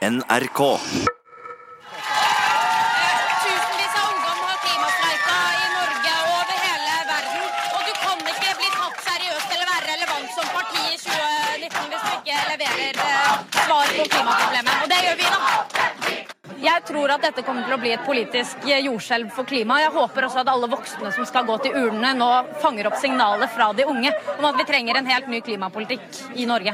NRK. 0.00 0.60
Tusenvis 3.42 3.94
av 4.00 4.06
ungdom 4.12 4.38
har 4.48 4.56
klimastreika 4.64 5.34
i 5.56 5.66
Norge 5.74 6.12
og 6.20 6.30
over 6.38 6.56
hele 6.62 6.94
verden. 7.10 7.42
Og 7.74 7.82
du 7.84 7.92
kan 7.98 8.22
ikke 8.32 8.54
bli 8.62 8.70
tatt 8.78 9.02
seriøst 9.10 9.52
eller 9.58 9.68
være 9.74 9.84
relevant 9.90 10.32
som 10.38 10.48
parti 10.54 10.86
i 10.86 10.96
2019 11.04 11.92
hvis 11.92 12.06
du 12.06 12.10
ikke 12.14 12.38
leverer 12.54 13.02
eh, 13.10 13.28
svar 13.58 13.92
på 13.98 14.08
klimaproblemet. 14.14 14.74
Og 14.80 14.88
det 14.94 15.02
gjør 15.04 15.20
vi, 15.20 15.28
da. 15.36 15.38
Jeg 16.70 16.88
tror 16.88 17.16
at 17.18 17.28
dette 17.28 17.44
kommer 17.44 17.68
til 17.68 17.76
å 17.76 17.82
bli 17.84 17.92
et 17.98 18.08
politisk 18.08 18.56
eh, 18.72 18.80
jordskjelv 18.88 19.28
for 19.36 19.52
klimaet. 19.52 19.84
Jeg 19.90 19.96
håper 20.00 20.30
også 20.30 20.46
at 20.46 20.54
alle 20.56 20.72
voksne 20.78 21.12
som 21.12 21.28
skal 21.28 21.44
gå 21.44 21.60
til 21.66 21.76
urnene, 21.76 22.16
nå 22.16 22.32
fanger 22.64 22.88
opp 22.88 22.96
signalet 23.04 23.52
fra 23.52 23.68
de 23.76 23.84
unge 23.84 24.16
om 24.38 24.48
at 24.48 24.64
vi 24.64 24.70
trenger 24.72 24.96
en 24.96 25.12
helt 25.12 25.28
ny 25.28 25.44
klimapolitikk 25.44 26.24
i 26.40 26.48
Norge. 26.48 26.72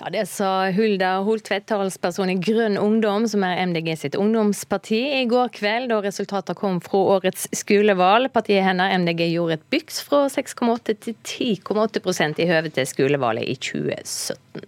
Ja, 0.00 0.10
Det 0.10 0.26
sa 0.26 0.70
Hulda 0.70 1.18
Holtvedt, 1.22 1.66
talsperson 1.66 2.30
i 2.30 2.34
Grønn 2.34 2.78
Ungdom, 2.78 3.28
som 3.28 3.44
er 3.46 3.60
MDG 3.66 3.92
sitt 3.98 4.16
ungdomsparti, 4.18 5.00
i 5.20 5.24
går 5.30 5.52
kveld 5.54 5.92
da 5.92 6.00
resultatene 6.02 6.58
kom 6.58 6.80
fra 6.82 7.02
årets 7.16 7.46
skolevalg. 7.54 8.32
Partiet 8.34 8.64
hennes, 8.66 8.90
MDG, 8.98 9.28
gjorde 9.30 9.58
et 9.60 9.66
byks 9.70 10.00
fra 10.02 10.24
6,8 10.32 10.96
til 11.06 11.14
10,8% 11.22 12.42
i 12.42 12.48
høve 12.50 12.74
til 12.74 12.90
skolevalget 12.90 13.46
i 13.46 13.56
2017. 13.70 14.66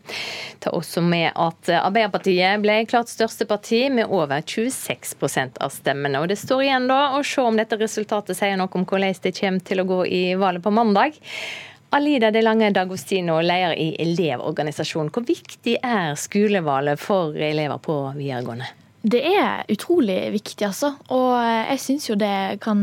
Ta 0.62 0.72
også 0.74 1.02
med 1.02 1.32
at 1.34 1.74
Arbeiderpartiet 1.80 2.62
ble 2.62 2.80
klart 2.90 3.10
største 3.10 3.48
parti 3.50 3.86
med 3.90 4.06
over 4.06 4.42
26% 4.46 5.58
av 5.62 5.74
stemmene. 5.74 6.22
Og 6.22 6.30
Det 6.30 6.38
står 6.38 6.68
igjen 6.68 6.90
da 6.90 7.16
å 7.18 7.22
se 7.26 7.42
om 7.42 7.58
dette 7.58 7.78
resultatet 7.82 8.38
sier 8.38 8.58
noe 8.58 8.70
om 8.70 8.86
hvordan 8.86 9.18
det 9.22 9.34
kommer 9.40 9.66
til 9.66 9.82
å 9.82 9.90
gå 9.90 10.04
i 10.06 10.22
valget 10.38 10.62
på 10.62 10.74
mandag. 10.74 11.18
Alida 11.96 12.30
De 12.30 12.42
Lange 12.42 12.70
Dagostino, 12.70 13.38
leder 13.40 13.72
i 13.80 13.94
Elevorganisasjonen. 14.02 15.08
Hvor 15.14 15.24
viktig 15.24 15.78
er 15.80 16.12
skolevalget 16.20 17.00
for 17.00 17.32
elever 17.32 17.78
på 17.80 17.94
videregående? 18.18 18.66
Det 19.06 19.20
er 19.24 19.62
utrolig 19.70 20.16
viktig, 20.34 20.66
altså. 20.66 20.90
Og 21.14 21.30
jeg 21.38 21.78
syns 21.80 22.08
jo 22.10 22.16
det 22.18 22.58
kan 22.60 22.82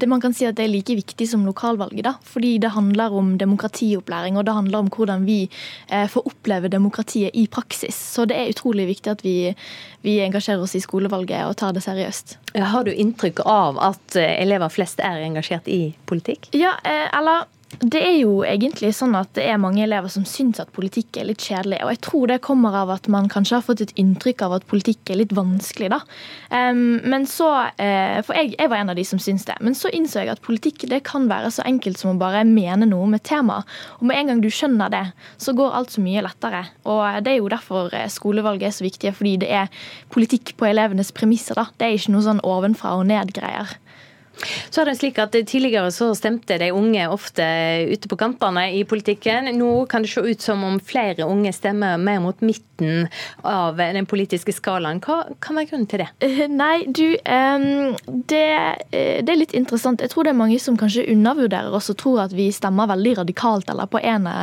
det 0.00 0.08
Man 0.10 0.20
kan 0.20 0.34
si 0.36 0.44
at 0.44 0.56
det 0.58 0.66
er 0.66 0.72
like 0.72 0.96
viktig 0.98 1.28
som 1.30 1.46
lokalvalget, 1.48 2.02
da. 2.04 2.12
Fordi 2.20 2.58
det 2.60 2.74
handler 2.74 3.14
om 3.16 3.38
demokratiopplæring, 3.40 4.36
og 4.36 4.44
det 4.44 4.56
handler 4.56 4.82
om 4.82 4.90
hvordan 4.92 5.24
vi 5.24 5.38
eh, 5.88 6.04
får 6.10 6.26
oppleve 6.28 6.68
demokratiet 6.68 7.30
i 7.32 7.46
praksis. 7.46 7.96
Så 7.96 8.26
det 8.28 8.36
er 8.36 8.50
utrolig 8.52 8.88
viktig 8.90 9.14
at 9.14 9.24
vi, 9.24 9.54
vi 10.04 10.18
engasjerer 10.26 10.66
oss 10.66 10.76
i 10.76 10.82
skolevalget 10.84 11.46
og 11.46 11.56
tar 11.62 11.72
det 11.72 11.86
seriøst. 11.86 12.36
Har 12.74 12.84
du 12.84 12.92
inntrykk 12.92 13.46
av 13.46 13.80
at 13.92 14.18
eh, 14.20 14.34
elever 14.42 14.68
flest 14.68 15.00
er 15.00 15.24
engasjert 15.24 15.72
i 15.72 15.94
politikk? 16.10 16.50
Ja, 16.58 16.74
eh, 16.84 17.06
eller 17.16 17.48
det 17.78 18.00
er 18.02 18.16
jo 18.18 18.40
egentlig 18.42 18.90
sånn 18.98 19.14
at 19.14 19.30
det 19.38 19.44
er 19.46 19.60
mange 19.62 19.84
elever 19.84 20.10
som 20.10 20.24
syns 20.26 20.58
at 20.60 20.72
politikk 20.74 21.20
er 21.20 21.28
litt 21.28 21.44
kjedelig. 21.46 21.78
Og 21.84 21.92
jeg 21.94 22.00
tror 22.04 22.30
det 22.30 22.40
kommer 22.44 22.74
av 22.76 22.90
at 22.92 23.06
man 23.12 23.30
kanskje 23.30 23.60
har 23.60 23.64
fått 23.64 23.84
et 23.84 23.94
inntrykk 24.00 24.42
av 24.46 24.56
at 24.58 24.66
politikk 24.70 25.12
er 25.12 25.20
litt 25.22 25.34
vanskelig, 25.36 25.92
da. 25.94 26.00
men 26.50 27.26
så 27.30 27.48
uh, 27.70 28.18
For 28.26 28.36
jeg, 28.36 28.54
jeg, 28.56 28.68
var 28.70 28.80
en 28.80 28.92
av 28.92 28.98
de 28.98 29.04
som 29.06 29.22
syns 29.22 29.46
det. 29.48 29.56
Men 29.62 29.78
så 29.78 29.92
innså 29.94 30.24
jeg 30.24 30.32
at 30.34 30.42
politikk 30.44 30.88
det 30.90 31.02
kan 31.06 31.28
være 31.30 31.52
så 31.54 31.64
enkelt 31.68 32.00
som 32.00 32.14
å 32.14 32.20
bare 32.20 32.42
mene 32.48 32.88
noe 32.90 33.06
med 33.08 33.22
temaet. 33.22 33.30
tema. 33.30 33.62
Og 34.00 34.06
med 34.08 34.18
en 34.18 34.32
gang 34.32 34.40
du 34.42 34.50
skjønner 34.52 34.90
det, 34.92 35.04
så 35.38 35.54
går 35.56 35.76
alt 35.78 35.94
så 35.94 36.02
mye 36.04 36.24
lettere. 36.26 36.64
Og 36.84 37.22
det 37.24 37.32
er 37.32 37.38
jo 37.38 37.52
derfor 37.52 37.94
eh, 37.94 38.08
skolevalget 38.10 38.68
er 38.68 38.74
så 38.76 38.84
viktig, 38.84 39.14
fordi 39.16 39.36
det 39.44 39.50
er 39.62 39.86
politikk 40.12 40.56
på 40.58 40.68
elevenes 40.68 41.12
premisser, 41.16 41.58
da. 41.58 41.68
Det 41.78 41.86
er 41.86 41.96
ikke 41.96 42.14
noe 42.16 42.26
sånn 42.26 42.42
ovenfra 42.46 42.96
og 42.98 43.06
ned-greier. 43.10 43.78
Så 44.70 44.82
er 44.82 44.90
det 44.90 44.96
slik 45.00 45.18
at 45.20 45.34
Tidligere 45.50 45.90
så 45.94 46.10
stemte 46.16 46.56
de 46.60 46.70
unge 46.74 47.06
ofte 47.10 47.44
ute 47.90 48.08
på 48.10 48.18
kampene 48.20 48.68
i 48.76 48.82
politikken. 48.88 49.48
Nå 49.56 49.86
kan 49.90 50.04
det 50.04 50.12
se 50.12 50.22
ut 50.22 50.42
som 50.42 50.62
om 50.66 50.78
flere 50.80 51.26
unge 51.26 51.52
stemmer 51.54 51.98
mer 52.00 52.20
mot 52.22 52.40
midten 52.44 53.08
av 53.46 53.80
den 53.80 54.06
politiske 54.08 54.52
skalaen. 54.54 55.00
Hva 55.04 55.22
kan 55.42 55.58
være 55.58 55.70
grunnen 55.72 55.88
til 55.90 56.04
det? 56.04 56.08
Eh, 56.24 56.44
nei, 56.50 56.84
du, 56.86 57.16
det, 58.30 58.44
eh, 58.90 59.20
det, 59.20 59.32
er 59.32 59.40
litt 59.40 59.56
interessant. 59.56 60.02
Jeg 60.02 60.12
tror 60.12 60.26
det 60.26 60.34
er 60.34 60.40
mange 60.40 60.60
som 60.62 60.78
kanskje 60.80 61.08
undervurderer 61.12 61.74
oss 61.76 61.90
og 61.92 61.98
tror 62.00 62.24
at 62.26 62.36
vi 62.36 62.50
stemmer 62.54 62.90
veldig 62.90 63.16
radikalt 63.22 63.70
eller 63.72 63.90
på, 63.90 64.00
ene, 64.00 64.34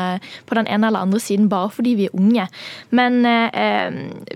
på 0.49 0.59
den 0.59 0.69
ene 0.71 0.91
eller 0.91 1.07
andre 1.07 1.21
siden 1.23 1.49
bare 1.51 1.71
fordi 1.73 1.95
vi 1.99 2.09
er 2.09 2.17
unge. 2.17 2.47
Men 2.95 3.21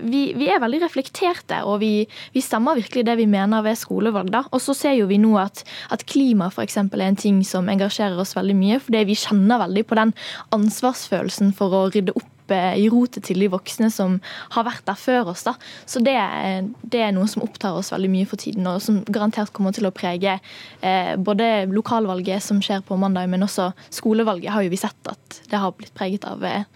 vi, 0.02 0.22
vi 0.38 0.48
er 0.50 0.62
veldig 0.62 0.82
reflekterte, 0.84 1.62
og 1.68 1.80
vi, 1.82 1.92
vi, 2.34 2.42
stemmer 2.42 2.78
virkelig 2.78 3.04
det 3.06 3.16
vi 3.20 3.28
mener 3.30 3.64
ved 3.64 3.78
skolevalg. 3.78 4.34
Og 4.50 4.60
så 4.62 4.74
ser 4.76 4.96
jo 4.96 5.08
vi 5.10 5.18
nå 5.20 5.34
at 5.40 5.51
at, 5.52 5.64
at 5.94 6.04
klima 6.08 6.50
f.eks. 6.50 6.78
er 6.80 7.06
en 7.06 7.18
ting 7.18 7.40
som 7.46 7.70
engasjerer 7.70 8.18
oss 8.20 8.36
veldig 8.38 8.58
mye. 8.58 8.82
Fordi 8.82 9.06
vi 9.08 9.18
kjenner 9.18 9.62
veldig 9.66 9.86
på 9.88 9.98
den 9.98 10.14
ansvarsfølelsen 10.56 11.52
for 11.56 11.76
å 11.76 11.82
rydde 11.92 12.14
opp 12.18 12.54
eh, 12.54 12.78
i 12.82 12.88
rotet 12.92 13.26
til 13.28 13.42
de 13.44 13.50
voksne 13.52 13.90
som 13.92 14.18
har 14.56 14.66
vært 14.68 14.86
der 14.88 14.98
før 14.98 15.32
oss. 15.34 15.44
Da. 15.46 15.54
Så 15.88 16.02
det, 16.04 16.16
det, 16.82 17.04
er 17.04 17.14
noe 17.16 17.28
som 17.30 17.44
opptar 17.44 17.76
oss 17.78 17.92
veldig 17.94 18.10
mye 18.12 18.30
for 18.30 18.40
tiden, 18.40 18.66
og 18.70 18.82
som 18.84 19.02
garantert 19.08 19.54
kommer 19.56 19.76
til 19.76 19.88
å 19.88 19.94
prege 19.94 20.38
eh, 20.80 21.14
både 21.18 21.68
lokalvalget 21.72 22.44
som 22.44 22.62
skjer 22.64 22.84
på 22.88 22.98
mandag, 23.00 23.30
men 23.32 23.46
også 23.46 23.72
skolevalget 23.92 24.54
har 24.54 24.66
jo 24.66 24.72
vi 24.72 24.80
sett 24.80 25.12
at 25.12 25.42
det 25.50 25.62
har 25.62 25.76
blitt 25.76 25.94
preget 25.98 26.26
av 26.28 26.44
eh, 26.48 26.68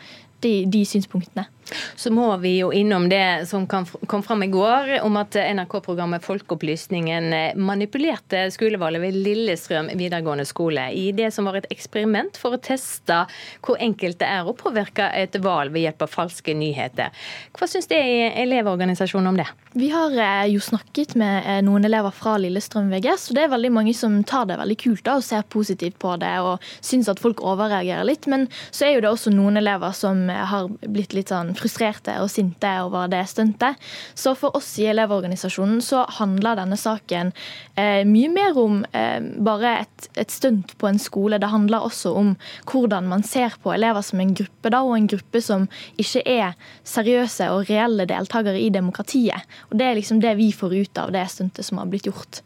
de, 0.44 0.58
de 0.70 0.84
synspunktene. 0.86 1.48
Så 1.96 2.12
må 2.14 2.28
vi 2.42 2.56
jo 2.60 2.70
innom 2.74 3.08
det 3.10 3.48
som 3.50 3.66
kom 3.66 4.22
fram 4.22 4.42
i 4.42 4.50
går, 4.52 4.92
om 5.02 5.16
at 5.18 5.34
NRK-programmet 5.34 6.24
Folkeopplysningen 6.24 7.32
manipulerte 7.58 8.46
skolevalget 8.54 9.02
ved 9.02 9.18
Lillestrøm 9.26 9.90
videregående 9.98 10.46
skole 10.46 10.88
i 10.94 11.08
det 11.16 11.32
som 11.34 11.48
var 11.48 11.58
et 11.58 11.68
eksperiment 11.74 12.38
for 12.38 12.56
å 12.56 12.62
teste 12.62 13.24
hvor 13.64 13.80
enkelt 13.82 14.20
det 14.20 14.28
er 14.30 14.46
å 14.46 14.54
påvirke 14.56 15.08
et 15.16 15.36
valg 15.42 15.74
ved 15.74 15.86
hjelp 15.86 16.06
av 16.06 16.12
falske 16.12 16.54
nyheter. 16.56 17.14
Hva 17.56 17.68
syns 17.70 17.90
det 17.90 17.98
i 17.98 18.18
Elevorganisasjonen 18.44 19.32
om 19.32 19.40
det? 19.40 19.48
Vi 19.76 19.90
har 19.92 20.14
eh, 20.14 20.46
jo 20.54 20.62
snakket 20.62 21.16
med 21.18 21.44
eh, 21.44 21.60
noen 21.66 21.84
elever 21.88 22.14
fra 22.14 22.36
Lillestrøm 22.40 22.88
VGS, 22.94 23.28
og 23.30 23.38
det 23.38 23.44
er 23.44 23.52
veldig 23.52 23.72
mange 23.74 23.94
som 23.96 24.18
tar 24.24 24.46
det 24.48 24.60
veldig 24.60 24.78
kult 24.80 25.04
da, 25.04 25.18
og 25.18 25.26
ser 25.26 25.44
positivt 25.52 25.98
på 26.02 26.14
det 26.22 26.32
og 26.44 26.64
syns 26.80 27.10
at 27.12 27.20
folk 27.20 27.42
overreagerer 27.44 28.06
litt. 28.08 28.28
Men 28.30 28.46
så 28.70 28.86
er 28.86 28.96
jo 28.96 29.04
det 29.04 29.12
også 29.12 29.34
noen 29.34 29.60
elever 29.60 29.92
som 29.96 30.26
har 30.30 30.70
blitt 30.86 31.16
litt 31.16 31.32
sånn 31.32 31.55
frustrerte 31.58 32.14
og 32.22 32.30
sinte 32.32 32.70
over 32.84 33.10
det 33.12 33.22
stuntet. 33.30 33.80
Så 34.14 34.34
for 34.38 34.56
oss 34.58 34.72
i 34.82 34.88
Elevorganisasjonen 34.90 35.82
så 35.84 36.04
handler 36.18 36.58
denne 36.60 36.78
saken 36.80 37.32
eh, 37.74 38.02
mye 38.08 38.30
mer 38.32 38.58
om 38.60 38.82
eh, 38.96 39.20
bare 39.46 39.76
et, 39.84 40.08
et 40.16 40.32
stunt 40.32 40.76
på 40.80 40.90
en 40.90 41.00
skole. 41.02 41.40
Det 41.42 41.52
handler 41.52 41.86
også 41.86 42.14
om 42.16 42.34
hvordan 42.70 43.08
man 43.10 43.24
ser 43.26 43.56
på 43.62 43.74
elever 43.74 44.04
som 44.06 44.22
en 44.22 44.34
gruppe, 44.36 44.72
da, 44.72 44.82
og 44.84 44.96
en 44.96 45.10
gruppe 45.10 45.42
som 45.44 45.68
ikke 46.00 46.24
er 46.26 46.56
seriøse 46.86 47.50
og 47.54 47.70
reelle 47.70 48.08
deltakere 48.08 48.60
i 48.60 48.72
demokratiet. 48.74 49.46
Og 49.70 49.78
Det 49.78 49.86
er 49.86 49.98
liksom 49.98 50.20
det 50.22 50.36
vi 50.38 50.52
får 50.52 50.76
ut 50.76 51.02
av 51.02 51.14
det 51.14 51.26
stuntet 51.32 51.66
som 51.66 51.80
har 51.82 51.90
blitt 51.90 52.08
gjort. 52.08 52.42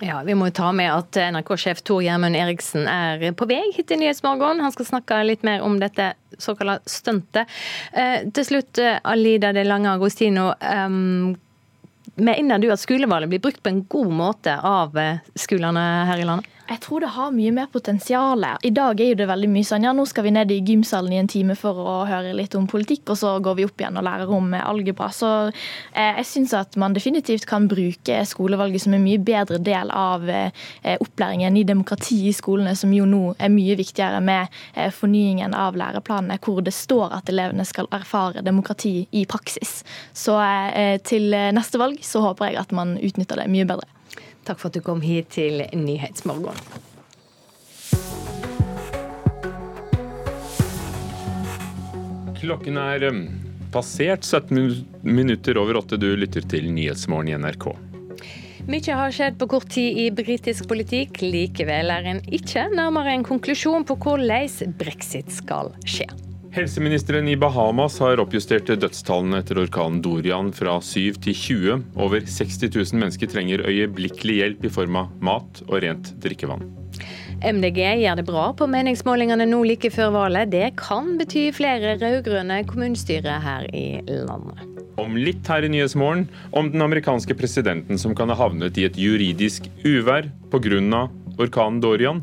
Ja, 0.00 0.22
Vi 0.22 0.34
må 0.34 0.50
ta 0.50 0.72
med 0.76 0.90
at 0.92 1.16
NRK-sjef 1.32 1.80
Tor 1.86 2.02
Gjermund 2.04 2.36
Eriksen 2.36 2.84
er 2.90 3.22
på 3.36 3.48
vei 3.48 3.62
hit 3.72 3.88
til 3.88 4.00
Nyhetsmorgen. 4.02 4.60
Han 4.60 4.74
skal 4.74 4.88
snakke 4.90 5.22
litt 5.24 5.46
mer 5.46 5.64
om 5.64 5.78
dette 5.80 6.12
såkalte 6.38 6.90
stuntet. 6.90 7.48
Eh, 7.92 8.28
til 8.28 8.44
slutt, 8.44 8.78
eh, 8.78 8.98
Alida 9.04 9.54
de 9.56 9.64
Lange 9.64 9.94
Agostino. 9.96 10.50
Um, 10.60 11.36
mener 12.16 12.60
du 12.60 12.68
at 12.72 12.82
skolevalget 12.82 13.32
blir 13.32 13.44
brukt 13.44 13.62
på 13.62 13.72
en 13.72 13.84
god 13.88 14.12
måte 14.12 14.58
av 14.60 14.96
eh, 15.00 15.24
skolene 15.36 15.86
her 16.10 16.20
i 16.20 16.28
landet? 16.28 16.55
Jeg 16.66 16.80
tror 16.82 17.00
det 17.04 17.12
har 17.14 17.30
mye 17.30 17.52
mer 17.54 17.66
potensial. 17.70 18.42
I 18.66 18.72
dag 18.74 19.00
er 19.00 19.12
jo 19.12 19.18
det 19.20 19.28
veldig 19.30 19.48
mye 19.52 19.66
sånn 19.66 19.84
ja, 19.86 19.92
nå 19.94 20.02
skal 20.10 20.24
vi 20.26 20.32
ned 20.34 20.50
i 20.50 20.58
gymsalen 20.66 21.12
i 21.14 21.20
en 21.20 21.30
time 21.30 21.54
for 21.58 21.78
å 21.78 21.94
høre 22.08 22.32
litt 22.34 22.56
om 22.58 22.66
politikk, 22.66 23.04
og 23.14 23.20
så 23.20 23.36
går 23.42 23.58
vi 23.58 23.66
opp 23.68 23.82
igjen 23.82 23.98
og 24.00 24.06
lærer 24.06 24.32
om 24.34 24.50
algebra. 24.58 25.12
Så 25.14 25.30
eh, 25.46 26.18
jeg 26.18 26.26
syns 26.26 26.56
at 26.58 26.74
man 26.80 26.96
definitivt 26.96 27.46
kan 27.46 27.68
bruke 27.70 28.18
skolevalget 28.26 28.82
som 28.82 28.96
en 28.98 29.06
mye 29.06 29.22
bedre 29.22 29.60
del 29.62 29.94
av 29.94 30.26
eh, 30.26 30.50
opplæringen 30.98 31.60
i 31.60 31.64
demokrati 31.68 32.18
i 32.32 32.34
skolene, 32.34 32.74
som 32.74 32.90
jo 32.94 33.06
nå 33.06 33.36
er 33.38 33.54
mye 33.54 33.78
viktigere 33.78 34.18
med 34.26 34.50
eh, 34.74 34.90
fornyingen 34.90 35.54
av 35.54 35.78
læreplanene, 35.78 36.40
hvor 36.42 36.66
det 36.66 36.74
står 36.74 37.14
at 37.20 37.30
elevene 37.30 37.66
skal 37.68 37.86
erfare 37.94 38.42
demokrati 38.42 39.04
i 39.14 39.22
praksis. 39.30 39.84
Så 40.10 40.34
eh, 40.42 40.96
til 41.06 41.30
neste 41.30 41.78
valg 41.78 42.02
så 42.02 42.26
håper 42.26 42.50
jeg 42.50 42.64
at 42.66 42.74
man 42.74 42.98
utnytter 42.98 43.44
det 43.44 43.52
mye 43.54 43.70
bedre. 43.70 43.95
Takk 44.46 44.60
for 44.60 44.70
at 44.70 44.76
du 44.78 44.82
kom 44.84 45.00
hit 45.02 45.32
til 45.34 45.64
Nyhetsmorgen. 45.74 46.54
Klokken 52.36 52.78
er 52.78 53.08
um, 53.08 53.24
passert 53.74 54.22
17 54.22 54.84
minutter 55.02 55.58
over 55.58 55.80
åtte. 55.80 55.98
Du 55.98 56.12
lytter 56.14 56.46
til 56.46 56.70
Nyhetsmorgen 56.70 57.32
i 57.32 57.38
NRK. 57.42 57.72
Mye 58.66 58.98
har 58.98 59.14
skjedd 59.14 59.36
på 59.38 59.48
kort 59.50 59.68
tid 59.74 59.98
i 60.02 60.06
britisk 60.14 60.66
politikk. 60.70 61.22
Likevel 61.22 61.90
er 61.94 62.06
en 62.14 62.22
ikke 62.30 62.68
nærmere 62.74 63.14
en 63.14 63.26
konklusjon 63.26 63.86
på 63.86 63.98
hvordan 64.02 64.74
brexit 64.78 65.30
skal 65.34 65.74
skje. 65.86 66.06
Helseministeren 66.56 67.28
i 67.28 67.34
Bahamas 67.36 67.98
har 68.00 68.16
oppjustert 68.22 68.70
dødstallene 68.80 69.42
etter 69.42 69.58
orkanen 69.60 69.98
Dorian 70.00 70.46
fra 70.56 70.78
7 70.80 71.18
til 71.26 71.34
20. 71.36 71.82
Over 72.00 72.22
60 72.24 72.70
000 72.70 72.96
mennesker 73.02 73.28
trenger 73.28 73.60
øyeblikkelig 73.68 74.38
hjelp 74.38 74.64
i 74.64 74.70
form 74.72 74.96
av 74.96 75.10
mat 75.20 75.60
og 75.66 75.82
rent 75.84 76.14
drikkevann. 76.24 76.64
MDG 77.44 77.82
gjør 78.00 78.16
det 78.16 78.24
bra 78.30 78.46
på 78.56 78.70
meningsmålingene 78.72 79.44
nå 79.50 79.58
like 79.68 79.90
før 79.92 80.14
valget. 80.14 80.54
Det 80.54 80.70
kan 80.80 81.12
bety 81.20 81.50
flere 81.52 81.98
rød-grønne 82.00 82.62
kommunestyrer 82.70 83.36
her 83.44 83.68
i 83.76 84.00
landet. 84.08 84.64
Om 84.96 85.20
litt 85.20 85.44
her 85.52 85.60
i 85.60 85.68
Nyhetsmorgen 85.68 86.24
om 86.56 86.72
den 86.72 86.80
amerikanske 86.80 87.36
presidenten 87.36 88.00
som 88.00 88.16
kan 88.16 88.32
ha 88.32 88.40
havnet 88.40 88.80
i 88.80 88.88
et 88.88 88.96
juridisk 88.96 89.68
uvær 89.84 90.32
pga. 90.48 91.04
Orkanen 91.38 91.80
Dorian. 91.80 92.22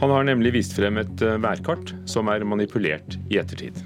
Han 0.00 0.10
har 0.10 0.28
nemlig 0.28 0.52
vist 0.58 0.76
frem 0.76 1.00
et 1.02 1.24
eh, 1.24 1.40
værkart 1.42 1.94
som 2.08 2.30
er 2.32 2.44
manipulert 2.48 3.18
i 3.30 3.40
ettertid. 3.40 3.80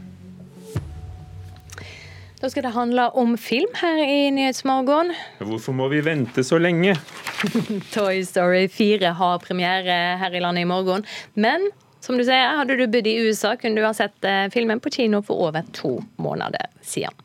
Da 2.37 2.51
skal 2.53 2.67
det 2.67 2.75
handle 2.75 3.09
om 3.17 3.33
film 3.41 3.73
her 3.81 4.03
i 4.05 4.31
Nyhetsmorgen. 4.31 5.15
Hvorfor 5.41 5.73
må 5.73 5.89
vi 5.89 6.03
vente 6.05 6.45
så 6.45 6.59
lenge? 6.61 6.93
Toy 7.95 8.21
Story 8.29 8.67
4 8.69 9.15
har 9.17 9.41
premiere 9.41 9.97
her 10.21 10.37
i 10.37 10.43
landet 10.45 10.67
i 10.67 10.69
morgen. 10.69 11.07
Men 11.35 11.71
som 12.05 12.19
du 12.19 12.27
sier, 12.27 12.53
hadde 12.59 12.77
du 12.77 12.85
bodd 12.87 13.09
i 13.09 13.17
USA, 13.25 13.57
kunne 13.57 13.81
du 13.81 13.87
ha 13.87 13.95
sett 13.97 14.29
eh, 14.29 14.47
filmen 14.53 14.83
på 14.85 14.93
kino 14.95 15.23
for 15.25 15.49
over 15.49 15.65
to 15.75 15.97
måneder 16.23 16.69
siden. 16.85 17.25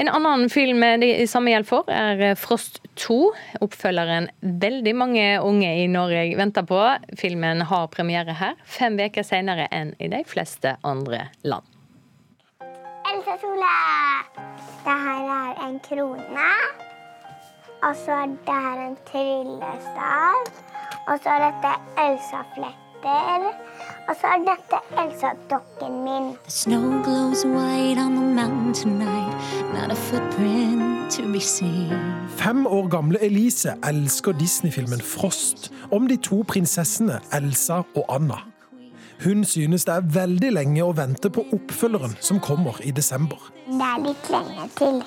En 0.00 0.08
annen 0.08 0.48
film 0.50 0.80
det 1.02 1.26
samme 1.30 1.52
gjelder 1.52 1.68
for, 1.68 1.90
er 1.92 2.38
Frost 2.38 2.80
2. 3.00 3.18
Oppfølgeren 3.64 4.28
veldig 4.40 4.94
mange 4.96 5.26
unge 5.40 5.70
i 5.82 5.86
Norge 5.90 6.36
venter 6.38 6.66
på. 6.68 6.80
Filmen 7.18 7.64
har 7.68 7.88
premiere 7.92 8.36
her 8.36 8.58
fem 8.64 8.98
uker 9.00 9.26
senere 9.26 9.68
enn 9.72 9.94
i 10.02 10.10
de 10.12 10.22
fleste 10.28 10.76
andre 10.84 11.26
land. 11.44 11.64
Elsa 13.12 13.36
Sole! 13.40 13.72
Det 14.84 14.98
her 15.06 15.26
er 15.38 15.64
en 15.66 15.80
krone. 15.84 16.52
Og 17.82 17.96
så 17.96 18.22
er 18.22 18.36
det 18.46 18.60
her 18.66 18.86
en 18.86 18.96
tryllestav. 19.08 20.52
Og 21.08 21.18
så 21.22 21.34
er 21.34 21.48
dette 21.48 21.74
Elsa-fletter. 23.02 23.52
Og 24.08 24.16
så 24.20 24.26
er 24.26 24.38
dette 24.46 24.78
Elsa-dokken 25.02 26.04
min. 26.04 26.24
The 26.44 26.50
snow 26.50 27.02
glows 27.02 27.44
white 27.44 28.00
on 28.00 28.14
the 28.14 28.34
mountain 28.34 28.74
tonight, 28.74 29.34
not 29.74 29.90
a 29.90 29.94
footprint 29.94 31.10
to 31.12 31.22
be 31.32 31.40
seen. 31.40 31.92
Fem 32.36 32.66
år 32.66 32.88
gamle 32.88 33.24
Elise 33.24 33.74
elsker 33.88 34.32
Disney-filmen 34.32 35.00
Frost 35.00 35.72
om 35.90 36.08
de 36.08 36.16
to 36.16 36.44
prinsessene 36.48 37.20
Elsa 37.32 37.82
og 37.94 38.04
Anna. 38.08 38.38
Hun 39.24 39.44
synes 39.44 39.84
det 39.84 39.94
er 39.94 40.00
veldig 40.00 40.52
lenge 40.52 40.82
å 40.82 40.94
vente 40.96 41.30
på 41.30 41.44
oppfølgeren 41.54 42.16
som 42.20 42.40
kommer 42.40 42.80
i 42.82 42.90
desember. 42.90 43.38
Det 43.66 43.90
er 43.94 44.02
litt 44.02 44.30
lenge 44.30 44.68
til. 44.76 45.02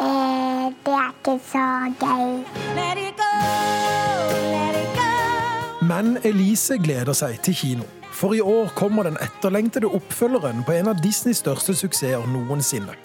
Eh, 0.00 0.70
det 0.86 0.96
er 0.96 1.12
ikke 1.12 1.38
så 1.44 1.66
gøy. 2.00 2.40
Let 2.74 2.98
it 2.98 3.16
go, 3.16 3.30
let 3.36 4.64
it 4.64 4.72
go. 4.72 4.73
Men 5.94 6.16
Elise 6.26 6.74
gleder 6.82 7.14
seg 7.14 7.36
til 7.46 7.54
kino. 7.54 7.84
For 8.14 8.34
i 8.34 8.40
år 8.42 8.72
kommer 8.74 9.06
den 9.06 9.18
etterlengtede 9.22 9.86
oppfølgeren 9.94 10.64
på 10.66 10.72
en 10.74 10.88
av 10.90 10.98
Disneys 11.02 11.38
største 11.42 11.74
suksesser 11.78 12.24
noensinne. 12.32 12.96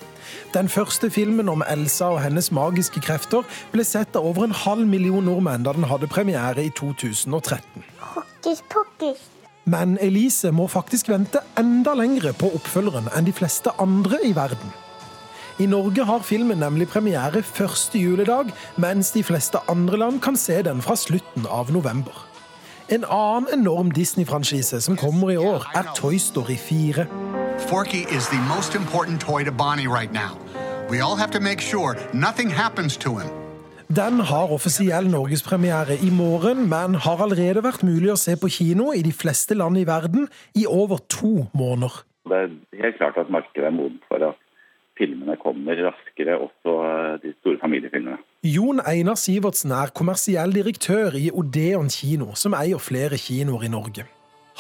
Den 0.56 0.70
første 0.70 1.10
filmen 1.14 1.52
om 1.54 1.62
Elsa 1.70 2.08
og 2.16 2.22
hennes 2.24 2.50
magiske 2.56 3.02
krefter 3.06 3.46
ble 3.74 3.86
sett 3.86 4.18
av 4.18 4.26
over 4.26 4.48
en 4.48 4.56
halv 4.64 4.90
million 4.90 5.26
nordmenn 5.26 5.68
da 5.68 5.76
den 5.78 5.86
hadde 5.90 6.10
premiere 6.10 6.66
i 6.66 6.72
2013. 6.80 7.86
Hokus 8.16 8.64
pokus. 8.74 9.22
Men 9.70 9.98
Elise 10.02 10.50
må 10.56 10.66
faktisk 10.72 11.12
vente 11.14 11.44
enda 11.62 11.94
lengre 11.98 12.34
på 12.34 12.50
oppfølgeren 12.58 13.12
enn 13.14 13.28
de 13.28 13.36
fleste 13.38 13.76
andre 13.78 14.24
i 14.26 14.34
verden. 14.38 14.74
I 15.62 15.68
Norge 15.70 16.08
har 16.08 16.26
filmen 16.26 16.64
nemlig 16.64 16.88
premiere 16.90 17.44
første 17.44 18.02
juledag, 18.02 18.50
mens 18.82 19.12
de 19.14 19.26
fleste 19.28 19.62
andre 19.70 20.00
land 20.00 20.24
kan 20.26 20.40
se 20.40 20.58
den 20.66 20.82
fra 20.82 20.98
slutten 20.98 21.46
av 21.52 21.70
november. 21.76 22.29
En 22.92 23.04
annen 23.08 23.50
enorm 23.54 23.94
Disney-franchise 23.94 24.82
som 24.82 24.96
kommer 24.96 25.30
i 25.32 25.38
år, 25.38 25.62
er 25.78 25.86
Toy 25.96 26.18
Story 26.18 26.58
4. 26.58 27.06
Forky 27.70 28.02
is 28.18 28.26
the 28.34 28.42
most 28.56 28.76
important 28.76 29.22
toy 29.22 29.44
to 29.44 29.52
Bonnie 29.52 29.88
right 29.88 30.14
now. 30.14 30.32
We 30.92 30.98
all 31.06 31.18
have 31.18 31.32
to 31.32 31.40
make 31.40 31.62
sure 31.62 31.96
nothing 32.14 32.50
happens 32.54 32.98
to 32.98 33.10
him. 33.20 33.30
Den 33.88 34.20
har 34.20 34.52
offisiell 34.52 35.10
norgespremiere 35.10 35.96
i 36.08 36.10
morgen, 36.10 36.70
men 36.70 36.96
har 37.06 37.22
allerede 37.22 37.62
vært 37.64 37.86
mulig 37.86 38.10
å 38.12 38.18
se 38.18 38.34
på 38.42 38.50
kino 38.50 38.90
i 38.92 39.06
de 39.06 39.14
fleste 39.14 39.54
land 39.54 39.78
i 39.78 39.86
verden 39.86 40.26
i 40.56 40.66
over 40.66 40.98
to 41.10 41.46
måneder. 41.54 41.94
Det 42.26 42.38
er 42.42 42.50
helt 42.84 42.98
klart 42.98 43.18
at 43.22 43.30
markedet 43.30 43.70
er 43.70 43.76
modent 43.82 44.02
for 44.10 44.18
at 44.32 44.38
filmene 45.00 45.38
kommer 45.42 45.80
raskere, 45.88 46.38
også 46.46 46.76
eh, 46.86 47.16
de 47.24 47.34
store 47.40 47.58
familiefilmene. 47.64 48.20
Jon 48.44 48.84
Einar 48.84 49.20
Sivertsen 49.20 49.74
er 49.76 49.96
kommersiell 49.96 50.54
direktør 50.56 51.18
i 51.18 51.30
Odeon 51.32 51.92
kino, 51.94 52.34
som 52.36 52.56
eier 52.60 52.82
flere 52.84 53.20
kinoer 53.20 53.68
i 53.68 53.74
Norge. 53.74 54.06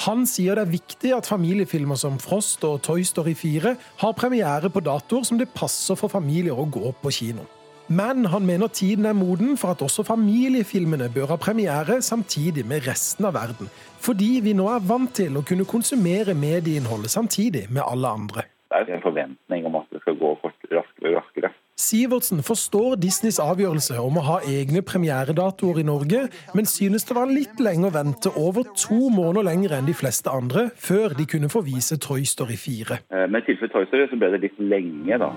Han 0.06 0.24
sier 0.30 0.56
det 0.56 0.63
er 0.63 0.71
viktig 0.71 1.09
at 1.12 1.27
familiefilmer 1.27 1.97
som 2.00 2.19
Frost 2.24 2.63
og 2.63 2.80
Toy 2.88 3.03
Story 3.03 3.33
4 3.36 3.75
har 4.00 4.15
premiere 4.15 4.71
på 4.71 4.83
datoer 4.86 5.25
som 5.27 5.39
det 5.41 5.51
passer 5.51 6.00
for 6.00 6.12
familier 6.12 6.56
å 6.56 6.69
gå 6.71 6.94
på 7.01 7.12
kino. 7.12 7.44
Men 7.89 8.27
han 8.30 8.45
mener 8.45 8.69
tiden 8.69 9.07
er 9.09 9.18
moden 9.18 9.57
for 9.57 9.74
at 9.74 9.81
også 9.81 10.06
familiefilmene 10.06 11.09
bør 11.09 11.33
ha 11.33 11.38
premiere 11.42 11.97
samtidig 12.06 12.63
med 12.69 12.85
resten 12.88 13.25
av 13.25 13.33
verden. 13.33 13.68
Fordi 14.00 14.39
vi 14.45 14.53
nå 14.53 14.68
er 14.69 14.85
vant 14.85 15.12
til 15.18 15.35
å 15.35 15.44
kunne 15.44 15.65
konsumere 15.65 16.38
medieinnholdet 16.38 17.12
samtidig 17.12 17.65
med 17.74 17.81
alle 17.83 18.13
andre. 18.19 18.45
Det 18.69 18.83
er 18.85 19.00
en 19.00 19.01
forventning 19.01 19.65
om 19.65 19.80
at 19.81 19.88
skal 20.09 20.19
gå 20.19 20.35
kort, 20.41 20.69
raskere 20.71 21.11
og 21.11 21.17
raskere. 21.21 21.51
Sivertsen 21.79 22.41
forstår 22.44 22.97
Disneys 23.00 23.39
avgjørelse 23.39 24.00
om 24.03 24.17
å 24.19 24.25
ha 24.25 24.38
egne 24.44 24.81
premieredatoer 24.83 25.79
i 25.79 25.85
Norge, 25.88 26.25
men 26.56 26.67
synes 26.67 27.07
det 27.07 27.15
var 27.15 27.31
litt 27.31 27.61
lenge 27.63 27.88
å 27.88 27.94
vente 27.95 28.33
over 28.35 28.67
to 28.75 29.07
måneder 29.13 29.47
lenger 29.47 29.77
enn 29.77 29.88
de 29.88 29.95
fleste 29.95 30.31
andre 30.33 30.69
før 30.75 31.15
de 31.15 31.27
kunne 31.29 31.51
få 31.51 31.63
vise 31.63 31.95
Toy 32.01 32.25
Story 32.27 32.57
4. 32.59 33.00
Eh, 33.09 33.27
Men 33.29 33.41
i 33.41 33.45
tilfelle 33.47 33.71
Toy 33.71 33.88
Story 33.88 34.09
så 34.09 34.19
ble 34.19 34.33
det 34.35 34.41
litt 34.50 34.59
lenge, 34.59 35.21
da. 35.23 35.31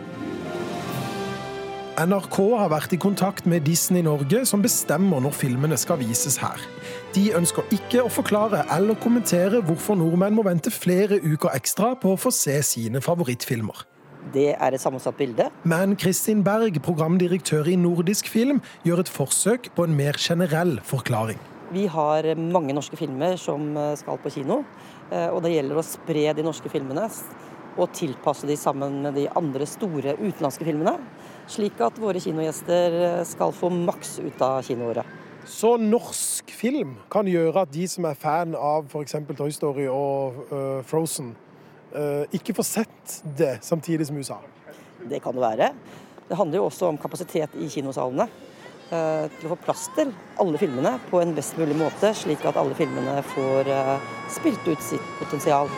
NRK 2.02 2.36
har 2.56 2.70
vært 2.72 2.94
i 2.96 2.98
kontakt 2.98 3.46
med 3.46 3.66
Disney 3.68 4.02
Norge, 4.02 4.46
som 4.48 4.62
bestemmer 4.64 5.20
når 5.20 5.36
filmene 5.36 5.76
skal 5.76 6.00
vises 6.00 6.40
her. 6.40 6.58
De 7.14 7.28
ønsker 7.36 7.68
ikke 7.70 8.02
å 8.02 8.10
forklare 8.10 8.64
eller 8.72 8.98
kommentere 8.98 9.60
hvorfor 9.62 10.00
nordmenn 10.00 10.34
må 10.34 10.42
vente 10.48 10.72
flere 10.72 11.20
uker 11.20 11.52
ekstra 11.52 11.92
på 12.00 12.16
å 12.16 12.18
få 12.18 12.32
se 12.34 12.56
sine 12.64 13.04
favorittfilmer. 13.04 13.91
Det 14.32 14.52
er 14.54 14.74
et 14.74 14.80
sammensatt 14.82 15.16
bilde. 15.18 15.48
Men 15.68 15.96
Kristin 15.98 16.44
Berg, 16.46 16.78
programdirektør 16.84 17.68
i 17.68 17.76
Nordisk 17.76 18.28
Film, 18.30 18.62
gjør 18.86 19.02
et 19.02 19.10
forsøk 19.10 19.72
på 19.76 19.86
en 19.88 19.96
mer 19.98 20.18
generell 20.20 20.78
forklaring. 20.86 21.40
Vi 21.72 21.86
har 21.88 22.28
mange 22.36 22.74
norske 22.76 22.98
filmer 23.00 23.38
som 23.40 23.72
eh, 23.80 23.94
skal 23.96 24.20
på 24.20 24.30
kino. 24.34 24.62
eh, 25.10 25.28
Og 25.32 25.40
det 25.42 25.54
gjelder 25.54 25.80
å 25.80 25.86
spre 25.86 26.26
de 26.36 26.44
norske 26.44 26.68
filmene 26.68 27.08
og 27.80 27.92
tilpasse 27.96 28.46
de 28.46 28.56
sammen 28.60 29.00
med 29.06 29.16
de 29.16 29.28
andre 29.32 29.64
store 29.66 30.16
utenlandske 30.20 30.66
filmene. 30.68 30.98
Slik 31.48 31.80
at 31.80 31.96
våre 32.00 32.20
kinogjester 32.20 32.98
eh, 33.00 33.22
skal 33.28 33.54
få 33.56 33.72
maks 33.72 34.18
ut 34.20 34.44
av 34.44 34.60
kinoåret. 34.66 35.18
Så 35.48 35.74
norsk 35.80 36.52
film 36.54 36.94
kan 37.10 37.26
gjøre 37.26 37.64
at 37.64 37.72
de 37.74 37.88
som 37.90 38.06
er 38.06 38.18
fan 38.18 38.52
av 38.54 38.86
f.eks. 38.86 39.16
Toy 39.34 39.50
Story 39.50 39.88
og 39.90 40.36
uh, 40.52 40.84
Frozen, 40.86 41.32
ikke 42.32 42.54
får 42.56 42.66
sett 42.68 43.18
det 43.36 43.58
samtidig 43.64 44.06
som 44.08 44.16
USA. 44.16 44.38
Det 45.04 45.20
kan 45.22 45.34
det 45.34 45.42
være. 45.42 45.72
Det 46.28 46.38
handler 46.38 46.62
jo 46.62 46.68
også 46.70 46.88
om 46.88 46.98
kapasitet 46.98 47.54
i 47.60 47.68
kinosalene. 47.68 48.28
eh, 48.92 49.28
Til 49.38 49.48
å 49.48 49.54
få 49.54 49.60
plass 49.64 49.88
til 49.96 50.12
alle 50.40 50.58
filmene 50.58 50.98
på 51.10 51.20
en 51.20 51.34
best 51.34 51.58
mulig 51.58 51.76
måte, 51.76 52.14
slik 52.14 52.44
at 52.44 52.56
alle 52.56 52.74
filmene 52.78 53.22
får 53.34 53.68
eh, 53.68 54.10
spilt 54.30 54.68
ut 54.68 54.82
sitt 54.82 55.16
potensial. 55.18 55.68